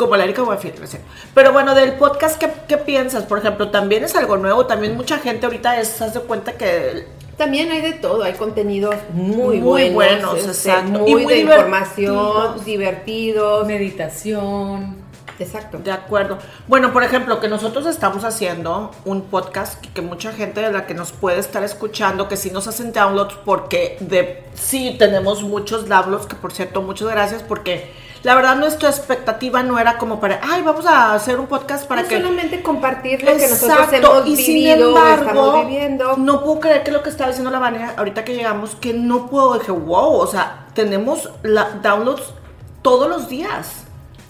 Como 0.00 0.16
la 0.16 0.24
Erika 0.24 0.40
Buenfil, 0.40 0.72
no 0.80 0.86
sé. 0.86 0.98
Pero 1.34 1.52
bueno, 1.52 1.74
del 1.74 1.92
podcast, 1.92 2.38
¿qué, 2.38 2.50
qué 2.66 2.78
piensas? 2.78 3.24
Por 3.24 3.38
ejemplo, 3.38 3.70
también 3.70 4.02
es 4.02 4.16
algo 4.16 4.38
nuevo. 4.38 4.64
También 4.64 4.96
mucha 4.96 5.18
gente 5.18 5.44
ahorita 5.44 5.72
haz 5.78 6.14
de 6.14 6.20
cuenta 6.20 6.54
que 6.54 7.06
También 7.36 7.70
hay 7.70 7.82
de 7.82 7.92
todo, 7.92 8.22
hay 8.22 8.32
contenidos 8.32 8.94
muy, 9.12 9.58
Muy 9.58 9.90
buenos, 9.90 9.94
buenos, 9.94 10.34
este, 10.38 10.70
exacto. 10.70 11.00
muy, 11.00 11.10
Y 11.10 11.14
muy 11.16 11.26
de 11.26 11.34
divertidos. 11.34 11.58
información, 11.58 12.64
divertidos. 12.64 13.66
Meditación. 13.66 14.96
Exacto. 15.38 15.76
De 15.76 15.92
acuerdo. 15.92 16.38
Bueno, 16.66 16.94
por 16.94 17.02
ejemplo, 17.04 17.38
que 17.38 17.48
nosotros 17.48 17.84
estamos 17.84 18.24
haciendo 18.24 18.92
un 19.04 19.20
podcast 19.22 19.82
que, 19.82 19.90
que 19.90 20.00
mucha 20.00 20.32
gente 20.32 20.62
de 20.62 20.72
la 20.72 20.86
que 20.86 20.94
nos 20.94 21.12
puede 21.12 21.40
estar 21.40 21.62
escuchando, 21.62 22.26
que 22.26 22.38
sí 22.38 22.50
nos 22.50 22.66
hacen 22.68 22.92
downloads 22.94 23.34
porque 23.44 23.98
de 24.00 24.44
sí 24.54 24.96
tenemos 24.98 25.42
muchos 25.42 25.88
downloads, 25.90 26.26
que 26.26 26.36
por 26.36 26.52
cierto, 26.52 26.80
muchas 26.80 27.08
gracias 27.08 27.42
porque 27.42 28.08
la 28.22 28.34
verdad 28.34 28.56
nuestra 28.56 28.90
expectativa 28.90 29.62
no 29.62 29.78
era 29.78 29.96
como 29.96 30.20
para, 30.20 30.40
ay, 30.42 30.62
vamos 30.62 30.84
a 30.86 31.14
hacer 31.14 31.40
un 31.40 31.46
podcast 31.46 31.86
para 31.86 32.02
Es 32.02 32.08
que 32.08 32.18
solamente 32.18 32.62
compartir 32.62 33.22
lo 33.22 33.36
que 33.36 33.48
nosotros 33.48 33.78
Exacto, 33.78 34.18
hemos 34.18 34.28
y 34.28 34.36
sin 34.36 34.54
vivido, 34.56 34.88
embargo, 34.88 35.28
estamos 35.30 35.66
viviendo. 35.66 36.16
no 36.18 36.44
puedo 36.44 36.60
creer 36.60 36.82
que 36.82 36.90
lo 36.90 37.02
que 37.02 37.08
estaba 37.08 37.28
diciendo 37.28 37.50
la 37.50 37.58
Vania 37.58 37.94
ahorita 37.96 38.24
que 38.24 38.34
llegamos, 38.34 38.74
que 38.74 38.92
no 38.92 39.28
puedo, 39.28 39.58
dije, 39.58 39.72
wow, 39.72 40.16
o 40.16 40.26
sea, 40.26 40.66
tenemos 40.74 41.30
la, 41.42 41.70
downloads 41.82 42.34
todos 42.82 43.08
los 43.08 43.28
días. 43.28 43.84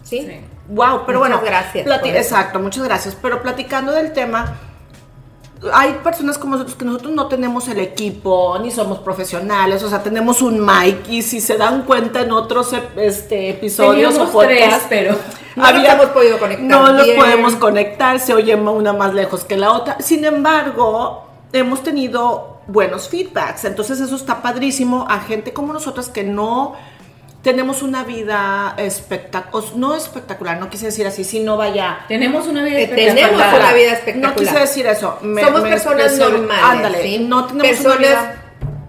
¿sí? 0.04 0.20
Sí. 0.20 0.40
Wow, 0.68 1.02
pero 1.04 1.18
Muchas 1.18 1.40
bueno, 1.40 1.40
gracias 1.44 1.86
exacto, 2.04 2.60
muchas 2.60 2.84
gracias. 2.84 3.16
Pero 3.20 3.42
platicando 3.42 3.90
del 3.90 4.12
tema, 4.12 4.56
hay 5.72 5.94
personas 6.02 6.38
como 6.38 6.52
nosotros 6.52 6.76
que 6.76 6.84
nosotros 6.84 7.12
no 7.12 7.26
tenemos 7.26 7.68
el 7.68 7.80
equipo, 7.80 8.58
ni 8.62 8.70
somos 8.70 8.98
profesionales, 8.98 9.82
o 9.82 9.90
sea, 9.90 10.02
tenemos 10.02 10.40
un 10.40 10.64
mic 10.64 11.08
y 11.08 11.22
si 11.22 11.40
se 11.40 11.56
dan 11.58 11.82
cuenta 11.82 12.22
en 12.22 12.32
otros 12.32 12.74
este, 12.96 13.50
episodios 13.50 14.14
Teníamos 14.14 14.34
o 14.34 14.38
tres, 14.40 14.62
podcasts, 14.62 14.86
pero 14.88 15.16
No 15.56 15.70
nos 15.70 15.84
hemos 15.84 16.06
podido 16.06 16.38
conectar 16.38 16.66
No 16.66 17.02
bien. 17.04 17.16
podemos 17.16 17.56
conectar, 17.56 18.18
se 18.20 18.32
oye 18.32 18.54
una 18.54 18.92
más 18.92 19.12
lejos 19.12 19.44
que 19.44 19.56
la 19.56 19.72
otra. 19.72 19.98
Sin 20.00 20.24
embargo, 20.24 21.26
hemos 21.52 21.82
tenido 21.82 22.60
buenos 22.66 23.08
feedbacks, 23.08 23.64
entonces 23.64 24.00
eso 24.00 24.16
está 24.16 24.40
padrísimo 24.40 25.06
a 25.10 25.20
gente 25.20 25.52
como 25.52 25.72
nosotras 25.72 26.08
que 26.08 26.22
no 26.22 26.74
tenemos 27.42 27.82
una 27.82 28.04
vida 28.04 28.74
espectacular, 28.76 29.70
no 29.76 29.94
espectacular, 29.94 30.58
no 30.60 30.68
quise 30.68 30.86
decir 30.86 31.06
así, 31.06 31.24
sino 31.24 31.56
vaya... 31.56 32.00
tenemos 32.08 32.46
una 32.46 32.62
vida 32.64 32.76
Que 32.76 32.82
espectacular. 32.84 33.30
tenemos 33.30 33.60
una 33.60 33.72
vida 33.72 33.92
espectacular. 33.92 34.30
No 34.30 34.36
quise 34.36 34.58
decir 34.58 34.86
eso. 34.86 35.18
me- 35.22 35.42
Somos 35.42 35.62
me 35.62 35.70
personas 35.70 36.12
expresé- 36.12 36.18
normales. 36.30 36.64
Ándale, 36.64 37.02
¿sí? 37.02 37.18
no 37.26 37.46
tenemos 37.46 37.68
personas 37.68 37.98
una 37.98 38.08
vida... 38.08 38.42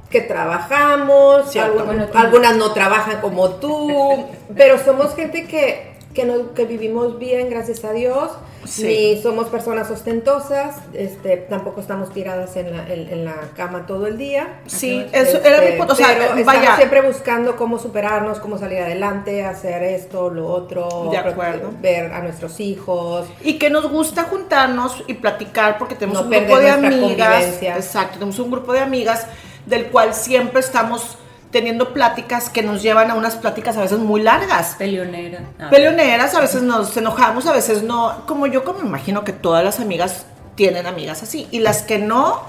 que 0.10 0.22
trabajamos, 0.22 1.54
Bueno, 1.86 2.08
algunas 2.14 2.56
no 2.58 2.72
trabajan 2.74 3.22
como 3.22 3.52
tú, 3.52 4.26
pero 4.56 4.78
somos 4.84 5.16
gente 5.16 5.48
que, 5.48 5.94
que, 6.14 6.26
no- 6.26 6.54
que 6.54 6.66
vivimos 6.66 7.18
bien, 7.20 7.50
gracias 7.50 7.84
a 7.86 7.92
Dios. 7.94 8.32
Sí. 8.66 8.84
Ni 9.16 9.22
somos 9.22 9.48
personas 9.48 9.90
ostentosas, 9.90 10.76
este, 10.94 11.38
tampoco 11.38 11.82
estamos 11.82 12.14
tiradas 12.14 12.56
en 12.56 12.76
la, 12.76 12.88
en, 12.88 13.10
en 13.10 13.26
la 13.26 13.36
cama 13.56 13.86
todo 13.86 14.08
el 14.08 14.18
día. 14.18 14.60
Sí, 14.68 15.00
Este, 15.12 15.22
eso 15.22 15.44
era 15.44 15.62
mi 15.62 15.78
punto. 15.78 15.94
O 15.94 15.96
sea, 15.96 16.08
pero 16.08 16.38
estamos 16.38 16.76
siempre 16.78 17.02
buscando 17.02 17.56
cómo 17.56 17.80
superarnos, 17.80 18.40
cómo 18.40 18.58
salir 18.58 18.80
adelante, 18.80 19.44
hacer 19.44 19.84
esto, 19.84 20.30
lo 20.30 20.48
otro, 20.48 21.10
De 21.12 21.18
acuerdo. 21.18 21.72
ver 21.82 22.12
a 22.14 22.22
nuestros 22.22 22.60
hijos. 22.60 23.28
Y 23.42 23.58
que 23.58 23.70
nos 23.70 23.90
gusta 23.90 24.24
juntarnos 24.24 25.04
y 25.08 25.16
platicar 25.16 25.78
porque 25.78 25.96
tenemos 25.96 26.22
No 26.22 26.28
un 26.30 26.34
grupo 26.46 26.60
de 26.60 26.70
amigas. 26.70 27.62
Exacto, 27.62 28.14
tenemos 28.14 28.40
un 28.40 28.52
grupo 28.52 28.74
de 28.74 28.80
amigas 28.80 29.26
del 29.66 29.86
cual 29.88 30.14
siempre 30.14 30.60
estamos 30.60 31.18
teniendo 31.52 31.94
pláticas 31.94 32.50
que 32.50 32.64
nos 32.64 32.82
llevan 32.82 33.12
a 33.12 33.16
unas 33.16 33.36
pláticas 33.36 33.78
a 33.78 33.82
veces 33.82 34.00
muy 34.00 34.22
largas. 34.22 34.76
Peleonera. 34.78 35.40
Ah. 35.60 35.70
Peleoneras, 35.70 36.34
a 36.34 36.42
veces 36.42 36.62
nos 36.64 36.96
enojamos, 36.98 37.46
a 37.46 37.54
veces 37.54 37.84
no. 37.84 38.24
Como 38.26 38.48
yo, 38.48 38.64
como 38.64 38.80
imagino 38.80 39.24
que 39.24 39.34
todas 39.34 39.64
las 39.64 39.80
amigas 39.80 40.26
tienen 40.56 40.88
amigas 40.88 41.24
así. 41.24 41.48
Y 41.52 41.60
las 41.60 41.84
que 41.84 41.98
no, 41.98 42.42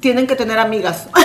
tienen 0.00 0.26
que 0.26 0.36
tener 0.36 0.58
amigas. 0.58 1.08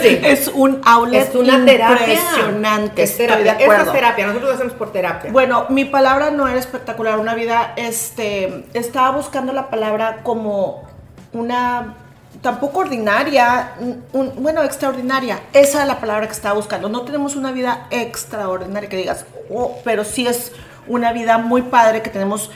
Sí. 0.00 0.20
es 0.22 0.48
un 0.54 0.80
outlet 0.84 1.28
Es 1.28 1.34
una 1.34 1.64
terapia. 1.64 2.06
impresionante. 2.14 3.02
Es 3.02 3.10
estoy 3.10 3.26
terapia. 3.26 3.44
de 3.44 3.50
acuerdo. 3.50 3.72
Esta 3.72 3.86
es 3.86 3.92
terapia. 3.92 4.26
Nosotros 4.26 4.50
lo 4.50 4.54
hacemos 4.54 4.72
por 4.74 4.92
terapia. 4.92 5.32
Bueno, 5.32 5.66
mi 5.70 5.84
palabra 5.86 6.30
no 6.30 6.46
era 6.46 6.58
espectacular, 6.60 7.18
una 7.18 7.34
vida, 7.34 7.72
este, 7.74 8.66
estaba 8.74 9.10
buscando 9.10 9.52
la 9.52 9.68
palabra 9.68 10.18
como 10.22 10.84
una, 11.32 11.94
tampoco 12.42 12.80
ordinaria, 12.80 13.72
un- 14.12 14.32
bueno, 14.42 14.62
extraordinaria, 14.62 15.40
esa 15.52 15.82
es 15.82 15.88
la 15.88 15.98
palabra 16.00 16.26
que 16.26 16.32
estaba 16.32 16.54
buscando. 16.54 16.88
No 16.88 17.02
tenemos 17.02 17.34
una 17.36 17.52
vida 17.52 17.86
extraordinaria 17.90 18.88
que 18.88 18.96
digas, 18.96 19.24
oh, 19.50 19.78
pero 19.84 20.04
sí 20.04 20.26
es 20.26 20.52
una 20.86 21.12
vida 21.12 21.38
muy 21.38 21.62
padre 21.62 22.02
que 22.02 22.10
tenemos, 22.10 22.50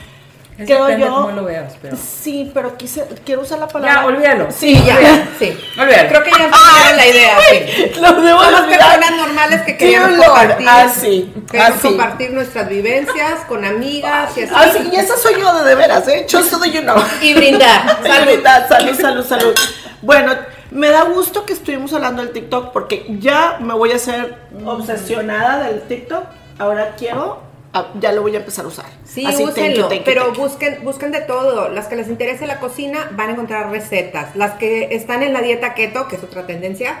Es 0.61 0.65
creo 0.67 0.85
depende 0.85 1.05
yo. 1.07 1.13
cómo 1.15 1.31
lo 1.31 1.43
veas, 1.45 1.73
pero- 1.81 1.97
Sí, 1.97 2.51
pero 2.53 2.77
quise, 2.77 3.05
quiero 3.25 3.41
usar 3.41 3.59
la 3.59 3.67
palabra. 3.67 4.01
Ya, 4.01 4.05
olvídalo. 4.07 4.47
Sí, 4.51 4.75
Sí, 4.75 4.83
ya, 4.85 5.27
sí. 5.39 5.57
Olvídalo. 5.79 6.09
Creo 6.09 6.23
que 6.23 6.31
ya 6.31 6.45
entendieron 6.45 6.97
la 6.97 7.07
idea, 7.07 7.37
sí. 7.49 7.91
Lo 8.01 8.21
debo 8.21 8.43
Somos 8.43 8.61
olvidar. 8.61 8.99
personas 8.99 9.17
normales 9.27 9.61
que 9.63 9.77
queremos 9.77 10.25
compartir. 10.25 10.67
así, 10.69 11.33
queremos 11.51 11.75
así. 11.77 11.87
compartir 11.87 12.31
nuestras 12.31 12.69
vivencias 12.69 13.39
con 13.47 13.65
amigas 13.65 14.37
y 14.37 14.43
así. 14.43 14.53
Ah, 14.55 14.65
sí, 14.71 14.89
y 14.91 14.95
esa 14.95 15.17
soy 15.17 15.39
yo 15.39 15.53
de, 15.59 15.69
de 15.69 15.75
veras, 15.75 16.07
¿eh? 16.07 16.25
Just 16.31 16.49
so 16.51 16.59
that 16.59 16.67
you 16.67 16.81
know. 16.81 16.95
Y 17.21 17.33
brindar. 17.33 17.99
Salud, 18.03 18.41
Salud. 18.43 18.67
salud, 18.69 18.95
salud, 18.99 19.25
salud. 19.25 19.55
Bueno, 20.01 20.33
me 20.71 20.89
da 20.89 21.03
gusto 21.03 21.45
que 21.45 21.53
estuvimos 21.53 21.93
hablando 21.93 22.21
del 22.23 22.31
TikTok 22.31 22.71
porque 22.71 23.05
ya 23.19 23.57
me 23.59 23.73
voy 23.73 23.91
a 23.91 23.95
hacer 23.95 24.35
obsesionada 24.65 25.63
del 25.67 25.81
TikTok. 25.81 26.23
Ahora 26.59 26.93
quiero, 26.97 27.41
ah, 27.73 27.91
ya 27.99 28.11
lo 28.11 28.21
voy 28.21 28.35
a 28.35 28.39
empezar 28.39 28.65
a 28.65 28.67
usar. 28.67 28.85
Sí, 29.05 29.25
Así, 29.25 29.43
úsenlo, 29.43 29.89
pero 30.05 30.33
busquen, 30.33 30.83
busquen 30.83 31.11
de 31.11 31.21
todo. 31.21 31.69
Las 31.69 31.87
que 31.87 31.95
les 31.95 32.07
interese 32.07 32.47
la 32.47 32.59
cocina 32.59 33.11
van 33.15 33.29
a 33.29 33.31
encontrar 33.33 33.71
recetas. 33.71 34.35
Las 34.35 34.53
que 34.57 34.95
están 34.95 35.23
en 35.23 35.33
la 35.33 35.41
dieta 35.41 35.73
keto, 35.73 36.07
que 36.07 36.15
es 36.15 36.23
otra 36.23 36.47
tendencia, 36.47 36.99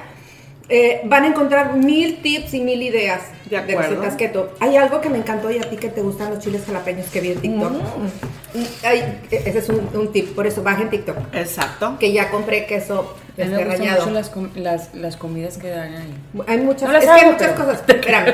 eh, 0.69 1.01
van 1.05 1.23
a 1.23 1.27
encontrar 1.27 1.75
mil 1.75 2.21
tips 2.21 2.53
y 2.53 2.61
mil 2.61 2.81
ideas 2.81 3.21
De 3.49 3.57
de, 3.61 3.73
acuerdo. 3.73 3.89
recetas 3.95 4.15
keto. 4.15 4.53
Hay 4.59 4.77
algo 4.77 5.01
que 5.01 5.09
me 5.09 5.17
encantó 5.17 5.51
y 5.51 5.57
a 5.57 5.69
ti 5.69 5.75
que 5.77 5.89
te 5.89 6.01
gustan 6.01 6.29
los 6.29 6.39
chiles 6.39 6.63
jalapeños 6.65 7.07
que 7.07 7.19
vi 7.21 7.31
en 7.31 7.39
TikTok. 7.41 7.71
Mm. 7.73 8.63
Ay, 8.83 9.19
ese 9.31 9.59
es 9.59 9.69
un, 9.69 9.87
un 9.93 10.11
tip, 10.11 10.33
por 10.35 10.47
eso 10.47 10.61
bajen 10.63 10.89
TikTok. 10.89 11.17
Exacto. 11.33 11.97
Que 11.99 12.11
ya 12.13 12.29
compré 12.29 12.65
queso 12.65 13.15
me 13.37 13.43
este, 13.45 13.55
gustan 13.63 13.79
rallado. 13.79 13.99
mucho 14.01 14.13
las, 14.13 14.29
com- 14.29 14.49
las, 14.55 14.93
las 14.93 15.15
comidas 15.17 15.57
que 15.57 15.69
dan 15.69 15.93
ahí. 15.95 16.13
Hay 16.47 16.57
muchas, 16.59 16.89
No 16.89 16.97
es 16.97 17.05
que 17.05 17.09
hay 17.09 17.31
muchas 17.31 17.51
cosas. 17.53 17.83
Espérame. 17.87 18.33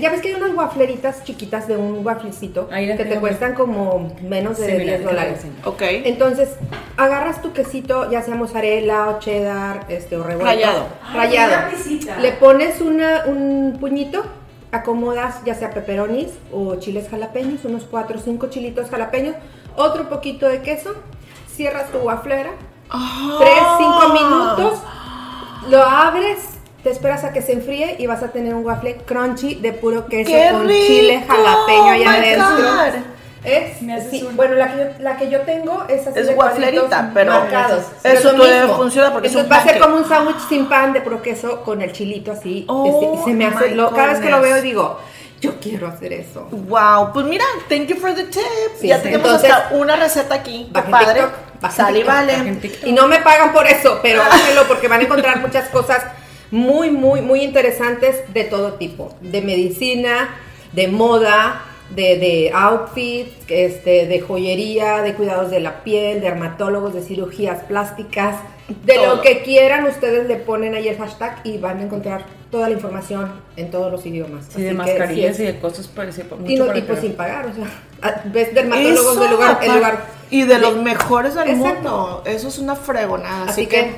Ya- 0.00 0.10
ves 0.10 0.20
que 0.20 0.28
hay 0.28 0.34
unas 0.34 0.54
wafleritas 0.54 1.24
chiquitas 1.24 1.66
de 1.68 1.76
un 1.76 2.04
waflecito 2.06 2.68
que 2.68 3.04
te 3.04 3.16
cuestan 3.20 3.54
como 3.54 4.14
menos 4.22 4.58
de 4.58 4.66
Sí, 4.66 4.72
mira, 4.72 4.84
10 4.84 4.98
te 4.98 5.04
la 5.04 5.10
dólares. 5.10 5.40
Ok. 5.64 5.82
Entonces, 5.82 6.50
agarras 6.96 7.40
tu 7.42 7.52
quesito, 7.52 8.10
ya 8.10 8.22
sea 8.22 8.34
mozzarella 8.34 9.08
o 9.08 9.18
cheddar, 9.18 9.86
este, 9.88 10.16
o 10.16 10.22
revuelto. 10.22 10.86
Ay, 11.12 11.36
una 11.36 11.68
pisita. 11.70 12.18
Le 12.18 12.32
pones 12.32 12.80
una, 12.80 13.24
un 13.26 13.76
puñito, 13.80 14.24
acomodas 14.72 15.42
ya 15.44 15.54
sea 15.54 15.70
peperonis 15.70 16.28
o 16.52 16.76
chiles 16.76 17.08
jalapeños, 17.10 17.64
unos 17.64 17.84
4 17.84 18.18
o 18.18 18.22
5 18.22 18.46
chilitos 18.48 18.90
jalapeños, 18.90 19.36
otro 19.76 20.08
poquito 20.08 20.48
de 20.48 20.62
queso, 20.62 20.94
cierras 21.54 21.90
tu 21.90 21.98
waflera, 21.98 22.50
Ah. 22.94 23.38
3, 23.38 23.52
5 23.78 24.08
minutos, 24.12 24.82
lo 25.70 25.82
abres, 25.82 26.38
te 26.82 26.90
esperas 26.90 27.24
a 27.24 27.32
que 27.32 27.40
se 27.40 27.52
enfríe 27.52 27.96
y 27.98 28.06
vas 28.06 28.22
a 28.22 28.28
tener 28.32 28.54
un 28.54 28.66
waffle 28.66 28.96
crunchy 29.06 29.54
de 29.54 29.72
puro 29.72 30.06
queso 30.06 30.30
¡Qué 30.30 30.48
con 30.50 30.68
rico! 30.68 30.86
chile 30.86 31.24
jalapeño 31.26 31.90
allá 31.90 32.06
Oh 32.06 32.18
adentro. 32.18 33.11
Es, 33.44 33.82
Me 33.82 33.94
haces 33.94 34.10
sí, 34.10 34.22
un- 34.22 34.36
bueno, 34.36 34.54
la 34.54 34.70
que, 34.72 34.78
yo, 34.78 34.84
la 35.00 35.16
que 35.16 35.28
yo 35.28 35.40
tengo 35.40 35.84
es 35.88 36.06
así 36.06 36.18
Es 36.20 36.28
de 36.28 36.34
cuadritos 36.34 36.88
pero 37.12 37.32
marcados. 37.32 37.80
eso 37.80 37.90
Pero 38.02 38.14
es 38.18 38.24
lo 38.24 38.32
todavía 38.34 38.60
mismo. 38.62 38.76
funciona 38.76 39.12
porque 39.12 39.26
es 39.28 39.34
Entonces 39.34 39.50
un 39.50 39.56
va 39.58 39.62
a 39.62 39.64
ser 39.72 39.80
como 39.80 39.96
un 39.96 40.08
sándwich 40.08 40.48
sin 40.48 40.66
pan 40.68 40.92
de 40.92 41.00
puro 41.00 41.20
queso 41.22 41.62
con 41.62 41.82
el 41.82 41.92
chilito 41.92 42.32
así. 42.32 42.64
Oh, 42.68 42.86
este, 42.86 43.20
y 43.20 43.24
se 43.32 43.36
me 43.36 43.46
hace, 43.46 43.74
lo- 43.74 43.90
cada 43.90 44.12
vez 44.12 44.20
que 44.20 44.30
lo 44.30 44.40
veo 44.40 44.62
digo, 44.62 44.98
yo 45.40 45.58
quiero 45.60 45.88
hacer 45.88 46.12
eso. 46.12 46.46
Wow, 46.52 47.12
pues 47.12 47.26
mira, 47.26 47.44
thank 47.68 47.86
you 47.88 47.96
for 47.96 48.14
the 48.14 48.24
tip. 48.24 48.42
Sí, 48.80 48.86
ya 48.86 48.98
sí. 48.98 49.02
tenemos 49.04 49.26
Entonces, 49.26 49.50
hasta 49.50 49.74
una 49.74 49.96
receta 49.96 50.34
aquí. 50.36 50.70
Qué 50.72 50.82
padre. 50.82 51.22
TikTok, 51.22 51.70
Sale 51.72 51.90
y 51.98 52.02
TikTok, 52.02 52.14
vale. 52.14 52.60
Y 52.84 52.92
no 52.92 53.08
me 53.08 53.18
pagan 53.20 53.52
por 53.52 53.66
eso, 53.66 53.98
pero 54.02 54.22
háganlo 54.22 54.68
porque 54.68 54.86
van 54.86 55.00
a 55.00 55.04
encontrar 55.04 55.40
muchas 55.40 55.68
cosas 55.70 56.04
muy, 56.52 56.90
muy, 56.92 57.22
muy 57.22 57.42
interesantes 57.42 58.32
de 58.32 58.44
todo 58.44 58.74
tipo. 58.74 59.16
De 59.20 59.42
medicina, 59.42 60.28
de 60.72 60.86
moda, 60.88 61.62
de, 61.94 62.18
de 62.18 62.50
outfits, 62.54 63.32
este, 63.48 64.06
de 64.06 64.20
joyería, 64.20 65.02
de 65.02 65.14
cuidados 65.14 65.50
de 65.50 65.60
la 65.60 65.82
piel, 65.82 66.20
de 66.20 66.28
dermatólogos, 66.28 66.94
de 66.94 67.02
cirugías 67.02 67.62
plásticas. 67.64 68.36
De 68.84 68.94
Todo. 68.94 69.16
lo 69.16 69.22
que 69.22 69.42
quieran, 69.42 69.84
ustedes 69.84 70.26
le 70.28 70.36
ponen 70.36 70.74
ahí 70.74 70.88
el 70.88 70.96
hashtag 70.96 71.40
y 71.44 71.58
van 71.58 71.80
a 71.80 71.82
encontrar 71.82 72.24
toda 72.50 72.68
la 72.68 72.74
información 72.74 73.30
en 73.56 73.70
todos 73.70 73.90
los 73.90 74.06
idiomas. 74.06 74.46
Sí, 74.48 74.62
de 74.62 74.68
Así 74.70 74.78
que, 74.78 74.84
mascarillas 74.98 75.36
sí 75.36 75.42
y 75.42 75.46
de 75.46 75.58
cosas 75.58 75.88
parecidas. 75.88 76.28
y, 76.46 76.56
no, 76.56 76.74
y 76.74 76.82
pues 76.82 77.00
sin 77.00 77.12
pagar, 77.14 77.46
o 77.46 77.54
sea, 77.54 78.22
ves 78.26 78.54
dermatólogos 78.54 79.20
del 79.20 79.30
lugar, 79.30 79.58
el 79.62 79.74
lugar. 79.74 80.04
Y 80.30 80.44
de 80.44 80.58
los 80.58 80.76
mejores 80.76 81.34
del 81.34 81.50
Exacto. 81.50 81.74
mundo. 81.74 82.22
Eso 82.24 82.48
es 82.48 82.58
una 82.58 82.74
fregonada. 82.76 83.50
Así, 83.50 83.66
que, 83.66 83.90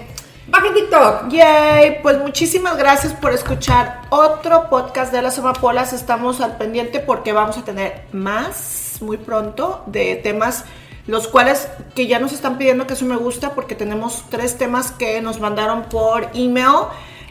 bajen 0.48 0.74
TikTok. 0.74 1.28
Yay, 1.28 2.02
pues 2.02 2.18
muchísimas 2.18 2.76
gracias 2.76 3.12
por 3.14 3.32
escuchar 3.32 4.02
otro 4.10 4.68
podcast 4.68 5.12
de 5.12 5.22
las 5.22 5.38
amapolas. 5.38 5.92
Estamos 5.92 6.40
al 6.40 6.56
pendiente 6.56 7.00
porque 7.00 7.32
vamos 7.32 7.58
a 7.58 7.64
tener 7.64 8.02
más 8.12 8.98
muy 9.00 9.16
pronto 9.16 9.82
de 9.86 10.16
temas 10.16 10.64
los 11.06 11.28
cuales 11.28 11.68
que 11.94 12.06
ya 12.06 12.18
nos 12.18 12.32
están 12.32 12.56
pidiendo 12.56 12.86
que 12.86 12.94
eso 12.94 13.04
me 13.04 13.16
gusta 13.16 13.50
porque 13.50 13.74
tenemos 13.74 14.24
tres 14.30 14.56
temas 14.56 14.90
que 14.90 15.20
nos 15.20 15.40
mandaron 15.40 15.84
por 15.84 16.30
email. 16.34 16.86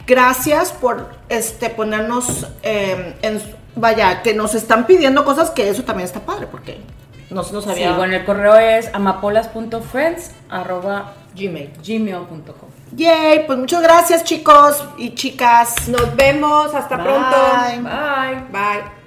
Gracias 0.06 0.72
por 0.72 1.10
este 1.30 1.70
ponernos 1.70 2.48
eh, 2.62 3.16
en 3.22 3.42
vaya, 3.76 4.22
que 4.22 4.34
nos 4.34 4.54
están 4.54 4.86
pidiendo 4.86 5.26
cosas 5.26 5.50
que 5.50 5.70
eso 5.70 5.84
también 5.84 6.06
está 6.06 6.20
padre 6.20 6.48
porque 6.48 6.82
no 7.30 7.44
se 7.44 7.54
nos 7.54 7.68
había 7.68 7.90
Sí, 7.90 7.94
bueno, 7.98 8.16
el 8.16 8.26
correo 8.26 8.56
es 8.56 8.94
amapolas.friends 8.94 10.32
arroba 10.50 11.14
Gmail. 11.36 11.72
gmail.com. 11.84 12.73
Yay, 12.96 13.46
pues 13.48 13.58
muchas 13.58 13.82
gracias 13.82 14.24
chicos 14.24 14.84
y 14.98 15.16
chicas. 15.16 15.88
Nos 15.88 16.16
vemos, 16.16 16.74
hasta 16.74 16.98
Bye. 16.98 17.06
pronto. 17.06 17.38
Bye. 17.82 18.52
Bye. 18.52 19.03